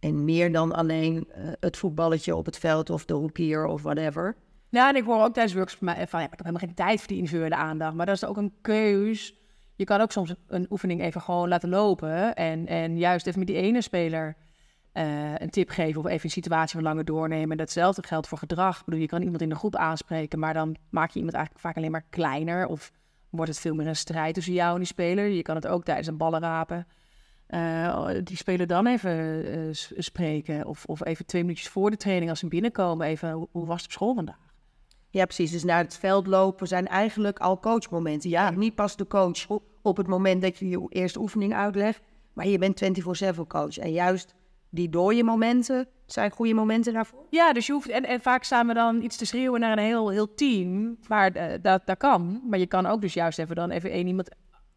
En 0.00 0.24
meer 0.24 0.52
dan 0.52 0.72
alleen 0.72 1.28
uh, 1.28 1.52
het 1.60 1.76
voetballetje 1.76 2.36
op 2.36 2.46
het 2.46 2.58
veld 2.58 2.90
of 2.90 3.04
de 3.04 3.14
hoekier 3.14 3.66
of 3.66 3.82
whatever. 3.82 4.36
Ja, 4.68 4.88
en 4.88 4.96
ik 4.96 5.04
hoor 5.04 5.22
ook 5.22 5.32
tijdens 5.32 5.54
workshops 5.54 5.82
van... 6.08 6.20
Ja, 6.20 6.24
ik 6.24 6.30
heb 6.30 6.38
helemaal 6.38 6.60
geen 6.60 6.74
tijd 6.74 6.98
voor 6.98 7.08
die 7.08 7.16
individuele 7.16 7.54
aandacht. 7.54 7.94
Maar 7.94 8.06
dat 8.06 8.14
is 8.14 8.24
ook 8.24 8.36
een 8.36 8.54
keus. 8.60 9.38
Je 9.76 9.84
kan 9.84 10.00
ook 10.00 10.12
soms 10.12 10.34
een 10.46 10.66
oefening 10.70 11.02
even 11.02 11.20
gewoon 11.20 11.48
laten 11.48 11.68
lopen... 11.68 12.34
en, 12.34 12.66
en 12.66 12.98
juist 12.98 13.26
even 13.26 13.38
met 13.38 13.48
die 13.48 13.56
ene 13.56 13.80
speler 13.80 14.36
uh, 14.94 15.34
een 15.34 15.50
tip 15.50 15.68
geven 15.70 16.00
of 16.00 16.06
even 16.06 16.24
een 16.24 16.30
situatie 16.30 16.74
wat 16.74 16.88
langer 16.88 17.04
doornemen. 17.04 17.56
Datzelfde 17.56 18.02
geldt 18.06 18.28
voor 18.28 18.38
gedrag. 18.38 18.78
Ik 18.78 18.84
bedoel, 18.84 19.00
je 19.00 19.06
kan 19.06 19.22
iemand 19.22 19.42
in 19.42 19.48
de 19.48 19.54
groep 19.54 19.76
aanspreken, 19.76 20.38
maar 20.38 20.54
dan 20.54 20.76
maak 20.90 21.10
je 21.10 21.18
iemand 21.18 21.34
eigenlijk 21.34 21.64
vaak 21.64 21.76
alleen 21.76 21.90
maar 21.90 22.04
kleiner. 22.10 22.66
Of 22.66 22.92
wordt 23.30 23.50
het 23.50 23.60
veel 23.60 23.74
meer 23.74 23.86
een 23.86 23.96
strijd 23.96 24.34
tussen 24.34 24.52
jou 24.52 24.72
en 24.72 24.78
die 24.78 24.86
speler. 24.86 25.26
Je 25.26 25.42
kan 25.42 25.54
het 25.54 25.66
ook 25.66 25.84
tijdens 25.84 26.06
een 26.06 26.16
ballenrapen. 26.16 26.86
Uh, 27.48 28.08
die 28.22 28.36
speler 28.36 28.66
dan 28.66 28.86
even 28.86 29.46
uh, 29.58 29.68
spreken. 29.96 30.66
Of, 30.66 30.84
of 30.84 31.04
even 31.04 31.26
twee 31.26 31.42
minuutjes 31.42 31.68
voor 31.68 31.90
de 31.90 31.96
training 31.96 32.30
als 32.30 32.38
ze 32.38 32.48
binnenkomen. 32.48 33.06
Even, 33.06 33.32
hoe, 33.32 33.48
hoe 33.50 33.66
was 33.66 33.76
het 33.76 33.86
op 33.86 33.92
school 33.92 34.14
vandaag? 34.14 34.52
Ja, 35.10 35.24
precies. 35.24 35.50
Dus 35.50 35.64
naar 35.64 35.82
het 35.82 35.96
veld 35.96 36.26
lopen 36.26 36.66
zijn 36.66 36.88
eigenlijk 36.88 37.38
al 37.38 37.60
coachmomenten. 37.60 38.30
Ja, 38.30 38.50
niet 38.50 38.74
pas 38.74 38.96
de 38.96 39.06
coach 39.06 39.46
op 39.82 39.96
het 39.96 40.06
moment 40.06 40.42
dat 40.42 40.58
je 40.58 40.68
je 40.68 40.86
eerste 40.88 41.20
oefening 41.20 41.54
uitlegt. 41.54 42.00
Maar 42.32 42.46
je 42.46 42.58
bent 42.58 42.84
24-7 43.34 43.40
coach. 43.46 43.78
En 43.78 43.92
juist 43.92 44.34
die 44.74 44.88
dode 44.88 45.22
momenten 45.22 45.88
zijn 46.06 46.30
goede 46.30 46.54
momenten 46.54 46.92
daarvoor. 46.92 47.26
Ja, 47.30 47.52
dus 47.52 47.66
je 47.66 47.72
hoeft. 47.72 47.88
En, 47.88 48.04
en 48.04 48.20
vaak 48.20 48.44
staan 48.44 48.66
we 48.66 48.74
dan 48.74 49.02
iets 49.02 49.16
te 49.16 49.26
schreeuwen 49.26 49.60
naar 49.60 49.72
een 49.72 49.84
heel, 49.84 50.08
heel 50.08 50.34
team. 50.34 50.98
Maar 51.08 51.36
uh, 51.36 51.52
dat, 51.62 51.86
dat 51.86 51.96
kan. 51.96 52.42
Maar 52.48 52.58
je 52.58 52.66
kan 52.66 52.86
ook 52.86 53.00
dus 53.00 53.14
juist 53.14 53.38
even 53.38 53.56
dan 53.56 53.70
even 53.70 53.90
één 53.90 54.06
iemand 54.06 54.28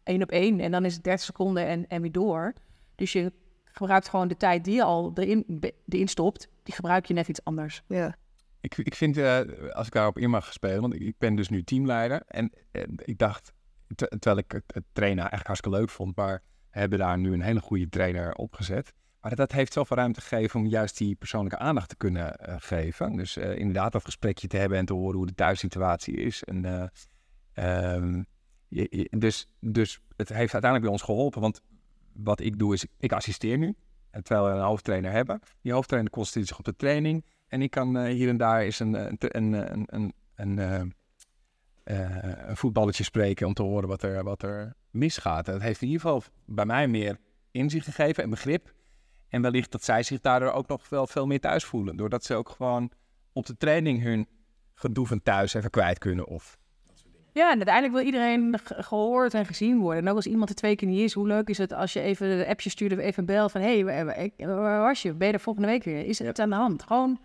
één 0.02 0.22
op 0.22 0.30
één. 0.30 0.60
En 0.60 0.70
dan 0.70 0.84
is 0.84 0.94
het 0.94 1.04
30 1.04 1.24
seconden 1.24 1.66
en, 1.66 1.88
en 1.88 2.02
weer 2.02 2.12
door. 2.12 2.52
Dus 2.94 3.12
je 3.12 3.32
gebruikt 3.64 4.08
gewoon 4.08 4.28
de 4.28 4.36
tijd 4.36 4.64
die 4.64 4.74
je 4.74 4.82
al 4.82 5.12
erin, 5.14 5.60
erin 5.88 6.08
stopt. 6.08 6.48
Die 6.62 6.74
gebruik 6.74 7.06
je 7.06 7.14
net 7.14 7.28
iets 7.28 7.44
anders. 7.44 7.82
Ja. 7.86 8.16
Ik, 8.60 8.76
ik 8.76 8.94
vind, 8.94 9.16
uh, 9.16 9.40
als 9.72 9.86
ik 9.86 9.92
daarop 9.92 10.18
in 10.18 10.30
mag 10.30 10.52
spelen, 10.52 10.80
want 10.80 10.94
ik, 10.94 11.00
ik 11.00 11.18
ben 11.18 11.34
dus 11.34 11.48
nu 11.48 11.62
teamleider. 11.64 12.22
En, 12.26 12.52
en 12.70 12.94
ik 13.04 13.18
dacht, 13.18 13.52
terwijl 13.94 14.36
ik 14.36 14.52
het, 14.52 14.64
het 14.66 14.84
trainen 14.92 15.18
eigenlijk 15.18 15.46
hartstikke 15.46 15.78
leuk 15.78 15.90
vond, 15.90 16.16
maar 16.16 16.42
hebben 16.70 16.98
daar 16.98 17.18
nu 17.18 17.32
een 17.32 17.40
hele 17.40 17.60
goede 17.60 17.88
trainer 17.88 18.34
opgezet. 18.34 18.92
Maar 19.20 19.34
dat 19.34 19.52
heeft 19.52 19.72
zoveel 19.72 19.96
ruimte 19.96 20.20
gegeven 20.20 20.60
om 20.60 20.66
juist 20.66 20.98
die 20.98 21.14
persoonlijke 21.14 21.58
aandacht 21.58 21.88
te 21.88 21.96
kunnen 21.96 22.38
uh, 22.48 22.54
geven. 22.58 23.16
Dus 23.16 23.36
uh, 23.36 23.58
inderdaad 23.58 23.92
dat 23.92 24.04
gesprekje 24.04 24.48
te 24.48 24.56
hebben 24.56 24.78
en 24.78 24.84
te 24.84 24.92
horen 24.92 25.16
hoe 25.16 25.26
de 25.26 25.34
thuissituatie 25.34 26.14
is. 26.14 26.44
En, 26.44 26.62
je, 28.68 28.86
je, 28.90 29.18
dus, 29.18 29.46
dus 29.60 30.00
het 30.16 30.28
heeft 30.28 30.52
uiteindelijk 30.52 30.82
bij 30.82 30.90
ons 30.90 31.02
geholpen. 31.02 31.40
Want 31.40 31.60
wat 32.12 32.40
ik 32.40 32.58
doe 32.58 32.74
is, 32.74 32.86
ik 32.98 33.12
assisteer 33.12 33.58
nu. 33.58 33.74
Terwijl 34.22 34.44
we 34.46 34.50
een 34.50 34.64
hoofdtrainer 34.64 35.10
hebben. 35.10 35.40
Die 35.62 35.72
hoofdtrainer 35.72 36.12
concentreert 36.12 36.48
zich 36.48 36.58
op 36.58 36.64
de 36.64 36.76
training. 36.76 37.24
En 37.48 37.62
ik 37.62 37.70
kan 37.70 38.06
hier 38.06 38.28
en 38.28 38.36
daar 38.36 38.60
eens 38.60 38.78
een, 38.80 38.94
een, 38.94 39.52
een, 39.52 40.12
een, 40.34 40.92
een, 41.84 42.56
voetballetje 42.56 43.04
spreken 43.04 43.46
om 43.46 43.54
te 43.54 43.62
horen 43.62 43.88
wat 43.88 44.02
er, 44.02 44.24
wat 44.24 44.42
er 44.42 44.74
misgaat. 44.90 45.46
Dat 45.46 45.60
heeft 45.60 45.82
in 45.82 45.86
ieder 45.86 46.02
geval 46.02 46.22
bij 46.44 46.66
mij 46.66 46.88
meer 46.88 47.18
inzicht 47.50 47.84
gegeven 47.84 48.22
en 48.22 48.30
begrip 48.30 48.72
en 49.28 49.42
wellicht 49.42 49.72
dat 49.72 49.84
zij 49.84 50.02
zich 50.02 50.20
daardoor 50.20 50.50
ook 50.50 50.68
nog 50.68 50.88
wel 50.88 51.06
veel 51.06 51.26
meer 51.26 51.40
thuis 51.40 51.64
voelen. 51.64 51.96
Doordat 51.96 52.24
ze 52.24 52.34
ook 52.34 52.48
gewoon 52.48 52.90
op 53.32 53.46
de 53.46 53.56
training 53.56 54.02
hun 54.02 54.26
gedoe 54.74 55.06
van 55.06 55.22
thuis 55.22 55.54
even 55.54 55.70
kwijt 55.70 55.98
kunnen. 55.98 56.26
Of 56.26 56.58
ja, 57.32 57.50
en 57.50 57.56
uiteindelijk 57.56 57.94
wil 57.94 58.04
iedereen 58.04 58.58
gehoord 58.64 59.34
en 59.34 59.46
gezien 59.46 59.78
worden. 59.78 60.02
En 60.02 60.08
ook 60.08 60.16
als 60.16 60.26
iemand 60.26 60.48
er 60.48 60.56
twee 60.56 60.76
keer 60.76 60.88
niet 60.88 61.00
is, 61.00 61.12
hoe 61.12 61.26
leuk 61.26 61.48
is 61.48 61.58
het 61.58 61.72
als 61.72 61.92
je 61.92 62.00
even 62.00 62.26
een 62.26 62.46
appje 62.46 62.70
stuurt 62.70 62.92
of 62.92 62.98
even 62.98 63.18
een 63.18 63.26
bel 63.26 63.48
van... 63.48 63.60
hé, 63.60 63.80
hey, 63.80 64.04
waar 64.46 64.80
was 64.80 65.02
je? 65.02 65.12
Ben 65.12 65.26
je 65.26 65.32
er 65.32 65.40
volgende 65.40 65.68
week 65.68 65.84
weer? 65.84 66.04
Is 66.04 66.18
het 66.18 66.38
aan 66.38 66.50
de 66.50 66.56
hand? 66.56 66.82
Gewoon, 66.82 67.18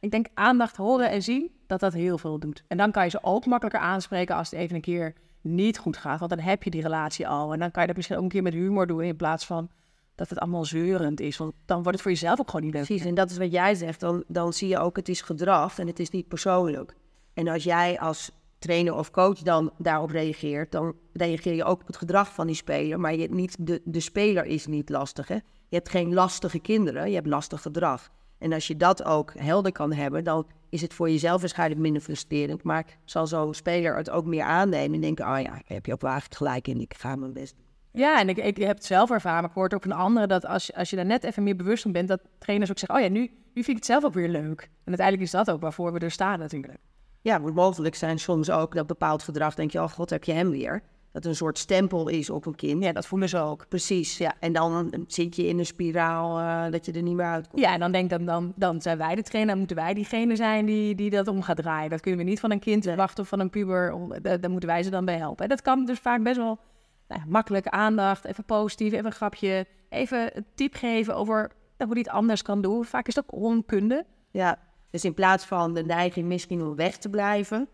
ik 0.00 0.10
denk 0.10 0.26
aandacht 0.34 0.76
horen 0.76 1.10
en 1.10 1.22
zien, 1.22 1.50
dat 1.66 1.80
dat 1.80 1.92
heel 1.92 2.18
veel 2.18 2.38
doet. 2.38 2.64
En 2.68 2.76
dan 2.76 2.90
kan 2.90 3.04
je 3.04 3.10
ze 3.10 3.22
ook 3.22 3.46
makkelijker 3.46 3.80
aanspreken 3.80 4.36
als 4.36 4.50
het 4.50 4.60
even 4.60 4.76
een 4.76 4.80
keer 4.80 5.14
niet 5.40 5.78
goed 5.78 5.96
gaat. 5.96 6.18
Want 6.18 6.30
dan 6.30 6.40
heb 6.40 6.62
je 6.62 6.70
die 6.70 6.82
relatie 6.82 7.28
al. 7.28 7.52
En 7.52 7.58
dan 7.58 7.70
kan 7.70 7.80
je 7.80 7.86
dat 7.86 7.96
misschien 7.96 8.16
ook 8.16 8.22
een 8.22 8.28
keer 8.28 8.42
met 8.42 8.52
humor 8.52 8.86
doen 8.86 9.02
in 9.02 9.16
plaats 9.16 9.46
van 9.46 9.70
dat 10.16 10.28
het 10.28 10.38
allemaal 10.38 10.64
zeurend 10.64 11.20
is. 11.20 11.36
Want 11.36 11.52
dan 11.64 11.76
wordt 11.76 11.92
het 11.92 12.02
voor 12.02 12.10
jezelf 12.10 12.40
ook 12.40 12.50
gewoon 12.50 12.64
niet 12.64 12.74
leuk. 12.74 12.84
Precies, 12.84 13.06
en 13.06 13.14
dat 13.14 13.30
is 13.30 13.38
wat 13.38 13.52
jij 13.52 13.74
zegt. 13.74 14.00
Dan, 14.00 14.24
dan 14.26 14.52
zie 14.52 14.68
je 14.68 14.78
ook, 14.78 14.96
het 14.96 15.08
is 15.08 15.20
gedrag 15.20 15.78
en 15.78 15.86
het 15.86 15.98
is 15.98 16.10
niet 16.10 16.28
persoonlijk. 16.28 16.94
En 17.34 17.48
als 17.48 17.64
jij 17.64 17.98
als 17.98 18.30
trainer 18.58 18.94
of 18.94 19.10
coach 19.10 19.38
dan 19.38 19.72
daarop 19.78 20.10
reageert, 20.10 20.72
dan 20.72 20.94
reageer 21.12 21.54
je 21.54 21.64
ook 21.64 21.80
op 21.80 21.86
het 21.86 21.96
gedrag 21.96 22.34
van 22.34 22.46
die 22.46 22.56
speler. 22.56 23.00
Maar 23.00 23.14
je, 23.14 23.28
niet, 23.28 23.56
de, 23.60 23.80
de 23.84 24.00
speler 24.00 24.44
is 24.44 24.66
niet 24.66 24.88
lastig. 24.88 25.28
Hè? 25.28 25.34
Je 25.68 25.76
hebt 25.76 25.88
geen 25.88 26.14
lastige 26.14 26.58
kinderen, 26.58 27.08
je 27.08 27.14
hebt 27.14 27.26
lastig 27.26 27.62
gedrag. 27.62 28.10
En 28.38 28.52
als 28.52 28.66
je 28.66 28.76
dat 28.76 29.04
ook 29.04 29.32
helder 29.38 29.72
kan 29.72 29.92
hebben, 29.92 30.24
dan 30.24 30.46
is 30.68 30.80
het 30.80 30.94
voor 30.94 31.10
jezelf 31.10 31.40
waarschijnlijk 31.40 31.80
minder 31.80 32.02
frustrerend. 32.02 32.62
Maar 32.62 32.86
zal 33.04 33.26
zo'n 33.26 33.54
speler 33.54 33.96
het 33.96 34.10
ook 34.10 34.24
meer 34.24 34.42
aannemen 34.42 34.94
en 34.94 35.00
denken: 35.00 35.28
oh 35.28 35.40
ja, 35.40 35.60
heb 35.64 35.86
je 35.86 35.92
ook 35.92 36.00
wel 36.00 36.18
gelijk 36.30 36.68
in, 36.68 36.80
ik 36.80 36.94
ga 36.96 37.16
mijn 37.16 37.32
best. 37.32 37.54
Ja, 37.96 38.20
en 38.20 38.28
ik, 38.28 38.36
ik 38.36 38.56
heb 38.56 38.76
het 38.76 38.84
zelf 38.84 39.10
ervaren, 39.10 39.40
maar 39.40 39.50
ik 39.50 39.56
hoor 39.56 39.70
ook 39.74 39.82
van 39.82 39.92
anderen 39.92 40.28
dat 40.28 40.46
als, 40.46 40.72
als 40.72 40.90
je 40.90 40.96
daar 40.96 41.04
net 41.04 41.24
even 41.24 41.42
meer 41.42 41.56
bewust 41.56 41.82
van 41.82 41.92
bent, 41.92 42.08
dat 42.08 42.20
trainers 42.38 42.70
ook 42.70 42.78
zeggen: 42.78 42.98
oh 42.98 43.04
ja, 43.04 43.10
nu, 43.10 43.20
nu 43.20 43.62
vind 43.62 43.68
ik 43.68 43.76
het 43.76 43.84
zelf 43.84 44.04
ook 44.04 44.14
weer 44.14 44.28
leuk. 44.28 44.60
En 44.60 44.86
uiteindelijk 44.86 45.26
is 45.26 45.30
dat 45.30 45.50
ook 45.50 45.60
waarvoor 45.60 45.92
we 45.92 45.98
er 45.98 46.10
staan 46.10 46.38
natuurlijk. 46.38 46.78
Ja, 47.20 47.32
het 47.32 47.42
moet 47.42 47.54
mogelijk 47.54 47.94
zijn 47.94 48.18
soms 48.18 48.50
ook 48.50 48.74
dat 48.74 48.86
bepaald 48.86 49.22
gedrag, 49.22 49.54
denk 49.54 49.70
je: 49.70 49.82
oh 49.82 49.90
god, 49.90 50.10
heb 50.10 50.24
je 50.24 50.32
hem 50.32 50.50
weer 50.50 50.82
dat 51.12 51.24
een 51.24 51.36
soort 51.36 51.58
stempel 51.58 52.08
is 52.08 52.30
op 52.30 52.46
een 52.46 52.54
kind. 52.54 52.82
Ja, 52.82 52.92
dat 52.92 53.06
voelen 53.06 53.28
ze 53.28 53.38
ook. 53.38 53.68
Precies, 53.68 54.18
ja. 54.18 54.34
En 54.40 54.52
dan 54.52 54.92
zit 55.06 55.36
je 55.36 55.46
in 55.46 55.58
een 55.58 55.66
spiraal 55.66 56.38
uh, 56.38 56.70
dat 56.70 56.86
je 56.86 56.92
er 56.92 57.02
niet 57.02 57.14
meer 57.14 57.26
uitkomt. 57.26 57.62
Ja, 57.62 57.72
en 57.72 57.80
dan 57.80 57.92
denk 57.92 58.12
ik, 58.12 58.26
dan, 58.26 58.52
dan 58.56 58.82
zijn 58.82 58.98
wij 58.98 59.14
de 59.14 59.22
trainer, 59.22 59.50
dan 59.50 59.58
moeten 59.58 59.76
wij 59.76 59.94
diegene 59.94 60.36
zijn 60.36 60.66
die, 60.66 60.94
die 60.94 61.10
dat 61.10 61.28
om 61.28 61.42
gaat 61.42 61.56
draaien. 61.56 61.90
Dat 61.90 62.00
kunnen 62.00 62.24
we 62.24 62.30
niet 62.30 62.40
van 62.40 62.50
een 62.50 62.58
kind 62.58 62.84
wachten 62.84 63.22
of 63.22 63.28
van 63.28 63.40
een 63.40 63.50
puber, 63.50 63.94
daar 64.22 64.50
moeten 64.50 64.68
wij 64.68 64.82
ze 64.82 64.90
dan 64.90 65.04
bij 65.04 65.16
helpen. 65.16 65.44
En 65.44 65.50
dat 65.50 65.62
kan 65.62 65.84
dus 65.84 65.98
vaak 65.98 66.22
best 66.22 66.36
wel 66.36 66.58
nou, 67.08 67.20
makkelijk 67.26 67.66
aandacht, 67.66 68.24
even 68.24 68.44
positief, 68.44 68.92
even 68.92 69.06
een 69.06 69.12
grapje, 69.12 69.66
even 69.88 70.36
een 70.36 70.46
tip 70.54 70.74
geven 70.74 71.16
over 71.16 71.38
nou, 71.78 71.90
hoe 71.90 71.92
hij 71.92 71.98
het 71.98 72.08
anders 72.08 72.42
kan 72.42 72.60
doen. 72.60 72.84
Vaak 72.84 73.06
is 73.08 73.14
het 73.14 73.24
ook 73.24 73.40
onkunde. 73.40 74.06
Ja, 74.30 74.58
dus 74.90 75.04
in 75.04 75.14
plaats 75.14 75.44
van 75.44 75.74
de 75.74 75.84
neiging 75.84 76.26
misschien 76.26 76.62
om 76.62 76.76
weg 76.76 76.96
te 76.96 77.08
blijven, 77.08 77.68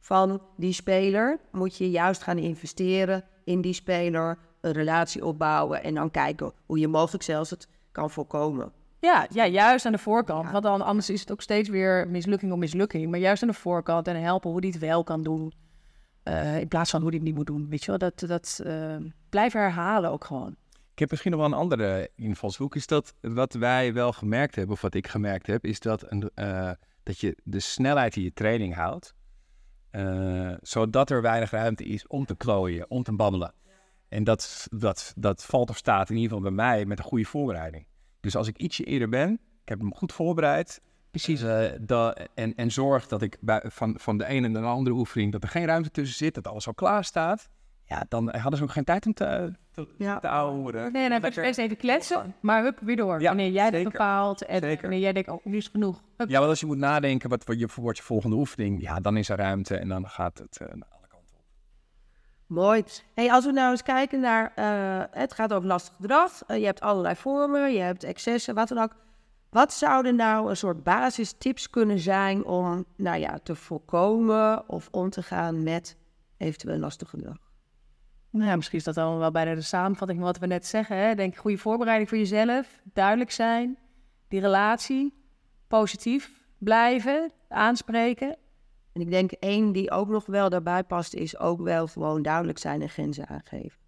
van 0.00 0.42
die 0.56 0.72
speler, 0.72 1.38
moet 1.52 1.76
je 1.76 1.90
juist 1.90 2.22
gaan 2.22 2.38
investeren 2.38 3.24
in 3.44 3.60
die 3.60 3.72
speler, 3.72 4.38
een 4.60 4.72
relatie 4.72 5.24
opbouwen 5.24 5.82
en 5.82 5.94
dan 5.94 6.10
kijken 6.10 6.52
hoe 6.66 6.78
je 6.78 6.88
mogelijk 6.88 7.24
zelfs 7.24 7.50
het 7.50 7.68
kan 7.92 8.10
voorkomen. 8.10 8.72
Ja, 9.00 9.26
ja 9.30 9.46
juist 9.46 9.86
aan 9.86 9.92
de 9.92 9.98
voorkant. 9.98 10.50
Want 10.50 10.64
dan, 10.64 10.82
anders 10.82 11.10
is 11.10 11.20
het 11.20 11.32
ook 11.32 11.42
steeds 11.42 11.68
weer 11.68 12.08
mislukking 12.08 12.52
op 12.52 12.58
mislukking. 12.58 13.10
Maar 13.10 13.20
juist 13.20 13.42
aan 13.42 13.48
de 13.48 13.54
voorkant 13.54 14.08
en 14.08 14.22
helpen 14.22 14.50
hoe 14.50 14.60
die 14.60 14.70
het 14.70 14.80
wel 14.80 15.04
kan 15.04 15.22
doen. 15.22 15.52
Uh, 16.28 16.60
in 16.60 16.68
plaats 16.68 16.90
van 16.90 17.00
hoe 17.00 17.10
die 17.10 17.18
het 17.18 17.28
niet 17.28 17.36
moet 17.36 17.46
doen. 17.46 17.68
Weet 17.68 17.84
je 17.84 17.86
wel, 17.86 17.98
dat, 17.98 18.18
dat 18.18 18.60
uh, 18.66 18.96
blijven 19.28 19.60
herhalen 19.60 20.10
ook 20.10 20.24
gewoon. 20.24 20.56
Ik 20.92 20.98
heb 20.98 21.10
misschien 21.10 21.30
nog 21.30 21.40
wel 21.40 21.48
een 21.48 21.58
andere 21.58 22.10
invalshoek. 22.14 22.74
Is 22.74 22.86
dat 22.86 23.14
wat 23.20 23.52
wij 23.52 23.92
wel 23.92 24.12
gemerkt 24.12 24.54
hebben, 24.54 24.74
of 24.74 24.80
wat 24.80 24.94
ik 24.94 25.06
gemerkt 25.06 25.46
heb, 25.46 25.64
is 25.64 25.80
dat, 25.80 26.10
een, 26.10 26.30
uh, 26.34 26.70
dat 27.02 27.20
je 27.20 27.36
de 27.44 27.60
snelheid 27.60 28.16
in 28.16 28.22
je 28.22 28.32
training 28.32 28.74
houdt. 28.74 29.14
Uh, 29.92 30.54
zodat 30.60 31.10
er 31.10 31.22
weinig 31.22 31.50
ruimte 31.50 31.84
is 31.84 32.06
om 32.06 32.24
te 32.24 32.36
klooien, 32.36 32.90
om 32.90 33.02
te 33.02 33.12
babbelen. 33.12 33.54
En 34.08 34.24
dat, 34.24 34.66
dat, 34.70 35.12
dat 35.16 35.44
valt 35.44 35.70
of 35.70 35.76
staat 35.76 36.10
in 36.10 36.16
ieder 36.16 36.28
geval 36.28 36.44
bij 36.44 36.64
mij 36.64 36.86
met 36.86 36.98
een 36.98 37.04
goede 37.04 37.24
voorbereiding. 37.24 37.86
Dus 38.20 38.36
als 38.36 38.48
ik 38.48 38.58
ietsje 38.58 38.84
eerder 38.84 39.08
ben, 39.08 39.32
ik 39.32 39.68
heb 39.68 39.78
hem 39.78 39.94
goed 39.94 40.12
voorbereid. 40.12 40.80
Precies. 41.10 41.42
Uh, 41.42 41.64
dat, 41.80 42.28
en, 42.34 42.54
en 42.54 42.70
zorg 42.70 43.06
dat 43.06 43.22
ik 43.22 43.36
bij, 43.40 43.62
van, 43.64 43.98
van 43.98 44.18
de 44.18 44.26
ene 44.26 44.46
en 44.46 44.52
de 44.52 44.60
andere 44.60 44.96
oefening, 44.96 45.32
dat 45.32 45.42
er 45.42 45.48
geen 45.48 45.66
ruimte 45.66 45.90
tussen 45.90 46.16
zit, 46.16 46.34
dat 46.34 46.46
alles 46.46 46.66
al 46.66 46.74
klaar 46.74 47.04
staat. 47.04 47.48
Ja, 47.84 48.04
dan 48.08 48.34
hadden 48.34 48.58
ze 48.58 48.64
ook 48.64 48.70
geen 48.70 48.84
tijd 48.84 49.06
om 49.06 49.14
te, 49.14 49.52
te, 49.70 49.88
ja. 49.98 50.18
te 50.18 50.28
ouwen. 50.28 50.92
Nee, 50.92 51.08
dan 51.08 51.24
even 51.24 51.42
best 51.42 51.58
even 51.58 51.76
kletsen, 51.76 52.34
maar 52.40 52.62
hup, 52.62 52.78
weer 52.80 52.96
door. 52.96 53.20
Ja, 53.20 53.28
wanneer 53.28 53.50
jij 53.50 53.70
dat 53.70 53.82
bepaalt 53.82 54.44
en 54.44 54.60
zeker. 54.60 54.80
wanneer 54.80 55.00
jij 55.00 55.12
denkt, 55.12 55.28
oh, 55.28 55.44
nu 55.44 55.56
is 55.56 55.64
het 55.64 55.72
genoeg. 55.72 56.02
Hup. 56.16 56.28
Ja, 56.28 56.38
want 56.38 56.50
als 56.50 56.60
je 56.60 56.66
moet 56.66 56.78
nadenken, 56.78 57.28
wat, 57.28 57.44
wat, 57.44 57.58
je, 57.58 57.68
wordt 57.74 57.98
je 57.98 58.04
volgende 58.04 58.36
oefening, 58.36 58.80
ja, 58.80 59.00
dan 59.00 59.16
is 59.16 59.28
er 59.28 59.36
ruimte 59.36 59.76
en 59.76 59.88
dan 59.88 60.08
gaat 60.08 60.38
het 60.38 60.58
uh, 60.62 60.68
naar 60.68 60.88
alle 60.90 61.06
kanten 61.08 61.36
op. 61.36 61.44
Mooi. 62.46 62.84
Hey, 63.14 63.30
als 63.32 63.44
we 63.44 63.52
nou 63.52 63.70
eens 63.70 63.82
kijken 63.82 64.20
naar, 64.20 64.52
uh, 64.56 65.04
het 65.10 65.32
gaat 65.32 65.52
over 65.52 65.68
lastig 65.68 65.94
gedrag. 65.96 66.32
Uh, 66.48 66.58
je 66.58 66.64
hebt 66.64 66.80
allerlei 66.80 67.16
vormen, 67.16 67.72
je 67.72 67.80
hebt 67.80 68.04
excessen, 68.04 68.54
wat 68.54 68.68
dan 68.68 68.78
ook. 68.78 68.94
Wat 69.50 69.72
zouden 69.72 70.16
nou 70.16 70.50
een 70.50 70.56
soort 70.56 70.82
basistips 70.82 71.70
kunnen 71.70 71.98
zijn 71.98 72.44
om 72.44 72.84
nou 72.96 73.18
ja, 73.18 73.38
te 73.42 73.54
voorkomen 73.54 74.68
of 74.68 74.88
om 74.90 75.10
te 75.10 75.22
gaan 75.22 75.62
met 75.62 75.96
eventueel 76.36 76.78
lastig 76.78 77.10
gedrag? 77.10 77.36
Nou 78.30 78.50
ja, 78.50 78.56
misschien 78.56 78.78
is 78.78 78.84
dat 78.84 78.94
dan 78.94 79.18
wel 79.18 79.30
bijna 79.30 79.54
de 79.54 79.60
samenvatting 79.60 80.18
van 80.18 80.28
wat 80.28 80.38
we 80.38 80.46
net 80.46 80.66
zeggen. 80.66 80.96
Hè? 80.96 81.14
Denk 81.14 81.36
goede 81.36 81.58
voorbereiding 81.58 82.08
voor 82.08 82.18
jezelf, 82.18 82.80
duidelijk 82.92 83.30
zijn, 83.30 83.78
die 84.28 84.40
relatie, 84.40 85.14
positief 85.68 86.46
blijven, 86.58 87.32
aanspreken. 87.48 88.36
En 88.92 89.00
ik 89.00 89.10
denk 89.10 89.32
één 89.32 89.72
die 89.72 89.90
ook 89.90 90.08
nog 90.08 90.26
wel 90.26 90.48
daarbij 90.48 90.84
past, 90.84 91.14
is 91.14 91.38
ook 91.38 91.60
wel 91.60 91.86
gewoon 91.86 92.22
duidelijk 92.22 92.58
zijn 92.58 92.82
en 92.82 92.88
grenzen 92.88 93.28
aangeven. 93.28 93.78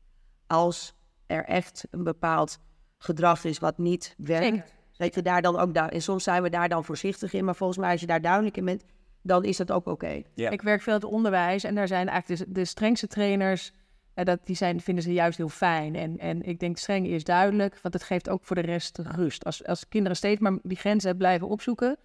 Als 0.47 0.95
er 1.27 1.45
echt 1.45 1.87
een 1.91 2.05
bepaald 2.05 2.59
gedrag 2.99 3.45
is 3.45 3.59
wat 3.59 3.79
niet 3.79 4.15
werkt, 4.19 4.80
dat 5.01 5.15
je 5.15 5.23
daar 5.23 5.43
dan 5.43 5.59
ook, 5.59 5.75
en 5.75 6.03
soms 6.03 6.25
zijn 6.25 6.43
we 6.43 6.51
daar 6.51 6.69
dan 6.69 6.85
voorzichtig 6.85 7.33
in, 7.33 7.45
maar 7.45 7.57
volgens 7.57 7.79
mij 7.79 7.91
als 7.91 8.01
je 8.01 8.07
daar 8.07 8.21
duidelijk 8.21 8.57
in 8.57 8.65
bent, 8.65 8.85
dan 9.23 9.45
is 9.45 9.57
dat 9.57 9.73
ook 9.73 9.87
oké. 9.87 10.23
Ik 10.35 10.63
werk 10.63 10.83
veel 10.83 10.95
in 10.95 11.01
het 11.01 11.11
onderwijs 11.11 11.65
en 11.65 11.75
daar 11.75 11.89
zijn 11.89 12.09
eigenlijk 12.09 12.41
de, 12.41 12.53
de 12.53 12.65
strengste 12.65 13.07
trainers 13.07 13.73
uh, 14.15 14.25
dat, 14.25 14.41
die 14.45 14.57
zijn, 14.57 14.81
vinden 14.81 15.05
ze 15.05 15.13
juist 15.13 15.39
heel 15.39 15.49
fijn. 15.49 15.95
En, 15.95 16.19
en 16.19 16.43
ik 16.43 16.61
denk 16.61 16.79
streng 16.79 17.07
is 17.07 17.25
duidelijk, 17.25 17.79
want 17.83 17.95
het 17.95 18.03
geeft 18.03 18.29
ook 18.29 18.45
voor 18.45 18.57
de 18.57 18.63
rest 18.63 18.99
rust. 18.99 19.45
Als, 19.45 19.67
als 19.67 19.89
kinderen 19.89 20.17
steeds 20.17 20.41
maar 20.41 20.59
die 20.63 20.77
grenzen 20.77 21.17
blijven 21.17 21.49
opzoeken, 21.49 21.97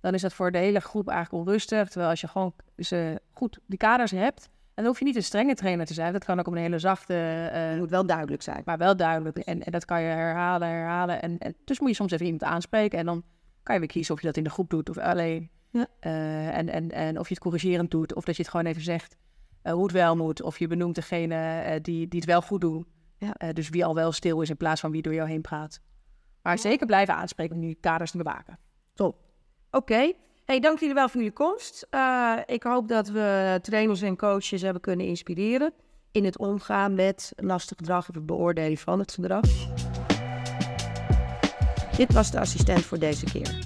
dan 0.00 0.14
is 0.14 0.20
dat 0.20 0.32
voor 0.32 0.52
de 0.52 0.58
hele 0.58 0.80
groep 0.80 1.08
eigenlijk 1.08 1.46
onrustig. 1.46 1.88
Terwijl 1.88 2.10
als 2.10 2.20
je 2.20 2.28
gewoon 2.28 2.54
ze 2.76 3.20
goed 3.32 3.58
die 3.66 3.78
kaders 3.78 4.10
hebt, 4.10 4.48
en 4.74 4.82
dan 4.82 4.86
hoef 4.86 4.98
je 4.98 5.04
niet 5.04 5.16
een 5.16 5.22
strenge 5.22 5.54
trainer 5.54 5.86
te 5.86 5.94
zijn. 5.94 6.12
Dat 6.12 6.24
kan 6.24 6.38
ook 6.38 6.46
op 6.46 6.52
een 6.52 6.58
hele 6.58 6.78
zachte... 6.78 7.14
Uh, 7.14 7.70
het 7.70 7.78
moet 7.78 7.90
wel 7.90 8.06
duidelijk 8.06 8.42
zijn. 8.42 8.62
Maar 8.64 8.78
wel 8.78 8.96
duidelijk. 8.96 9.36
En, 9.36 9.62
en 9.62 9.72
dat 9.72 9.84
kan 9.84 10.00
je 10.00 10.06
herhalen, 10.06 10.68
herhalen. 10.68 11.22
En, 11.22 11.38
en, 11.38 11.54
dus 11.64 11.80
moet 11.80 11.88
je 11.88 11.94
soms 11.94 12.12
even 12.12 12.24
iemand 12.24 12.44
aanspreken. 12.44 12.98
En 12.98 13.04
dan 13.04 13.22
kan 13.62 13.74
je 13.74 13.80
weer 13.80 13.90
kiezen 13.90 14.14
of 14.14 14.20
je 14.20 14.26
dat 14.26 14.36
in 14.36 14.44
de 14.44 14.50
groep 14.50 14.70
doet 14.70 14.88
of 14.88 14.98
alleen. 14.98 15.50
Ja. 15.70 15.86
Uh, 16.00 16.56
en, 16.56 16.68
en, 16.68 16.90
en 16.90 17.18
of 17.18 17.28
je 17.28 17.34
het 17.34 17.42
corrigerend 17.42 17.90
doet. 17.90 18.14
Of 18.14 18.24
dat 18.24 18.36
je 18.36 18.42
het 18.42 18.50
gewoon 18.50 18.66
even 18.66 18.82
zegt. 18.82 19.16
Eh, 19.64 19.72
hoe 19.72 19.82
het 19.82 19.92
wel 19.92 20.16
moet. 20.16 20.42
Of 20.42 20.58
je 20.58 20.66
benoemt 20.66 20.94
degene 20.94 21.60
eh, 21.60 21.82
die, 21.82 22.08
die 22.08 22.20
het 22.20 22.28
wel 22.28 22.42
goed 22.42 22.60
doen. 22.60 22.86
Ja. 23.18 23.34
Eh, 23.34 23.48
dus 23.52 23.68
wie 23.68 23.84
al 23.84 23.94
wel 23.94 24.12
stil 24.12 24.40
is 24.40 24.50
in 24.50 24.56
plaats 24.56 24.80
van 24.80 24.90
wie 24.90 25.02
door 25.02 25.14
jou 25.14 25.28
heen 25.28 25.40
praat. 25.40 25.80
Maar 26.42 26.58
zeker 26.58 26.86
blijven 26.86 27.14
aanspreken 27.14 27.54
om 27.54 27.60
die 27.60 27.78
kaders 27.80 28.10
te 28.10 28.16
bewaken. 28.16 28.58
Top. 28.94 29.16
Oké. 29.70 30.12
Hey, 30.44 30.60
dank 30.60 30.78
jullie 30.78 30.94
wel 30.94 31.08
voor 31.08 31.20
jullie 31.20 31.32
komst. 31.32 31.86
ik 32.46 32.62
hoop 32.62 32.88
dat 32.88 33.08
we 33.08 33.58
trainers 33.62 34.02
en 34.02 34.16
coaches 34.16 34.62
hebben 34.62 34.82
kunnen 34.82 35.06
inspireren 35.06 35.72
in 36.12 36.24
het 36.24 36.38
omgaan 36.38 36.94
met 36.94 37.32
lastig 37.36 37.76
gedrag 37.76 38.08
of 38.08 38.14
het 38.14 38.26
beoordelen 38.26 38.78
van 38.78 38.98
het 38.98 39.12
gedrag. 39.12 39.44
Dit 41.96 42.12
was 42.12 42.30
de 42.30 42.40
assistent 42.40 42.84
voor 42.84 42.98
deze 42.98 43.24
keer. 43.24 43.58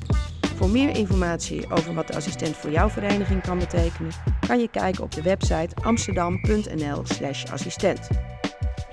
Voor 0.56 0.68
meer 0.68 0.96
informatie 0.96 1.70
over 1.70 1.94
wat 1.94 2.06
de 2.06 2.14
assistent 2.14 2.56
voor 2.56 2.70
jouw 2.70 2.88
vereniging 2.88 3.42
kan 3.42 3.58
betekenen, 3.58 4.12
kan 4.46 4.60
je 4.60 4.68
kijken 4.68 5.04
op 5.04 5.12
de 5.12 5.22
website 5.22 5.74
amsterdam.nl/assistent. 5.82 8.08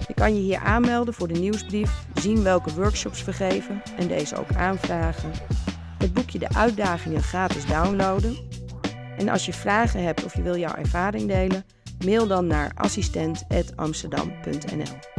Je 0.08 0.14
kan 0.14 0.36
je 0.36 0.42
hier 0.42 0.60
aanmelden 0.60 1.14
voor 1.14 1.28
de 1.28 1.40
nieuwsbrief, 1.40 2.06
zien 2.14 2.44
welke 2.44 2.74
workshops 2.74 3.24
we 3.24 3.34
geven 3.34 3.82
en 3.98 4.08
deze 4.08 4.36
ook 4.36 4.56
aanvragen. 4.56 5.32
Het 6.06 6.14
boekje 6.14 6.40
De 6.40 6.50
Uitdagingen 6.50 7.24
gratis 7.24 7.66
downloaden. 7.66 8.38
En 9.18 9.30
als 9.30 9.46
je 9.46 9.54
vragen 9.54 10.04
hebt 10.04 10.24
of 10.24 10.36
je 10.36 10.42
wil 10.42 10.58
jouw 10.58 10.76
ervaring 10.76 11.28
delen, 11.28 11.66
mail 12.06 12.28
dan 12.28 12.48
naar 12.48 12.72
assistent.amsterdam.nl. 12.76 15.15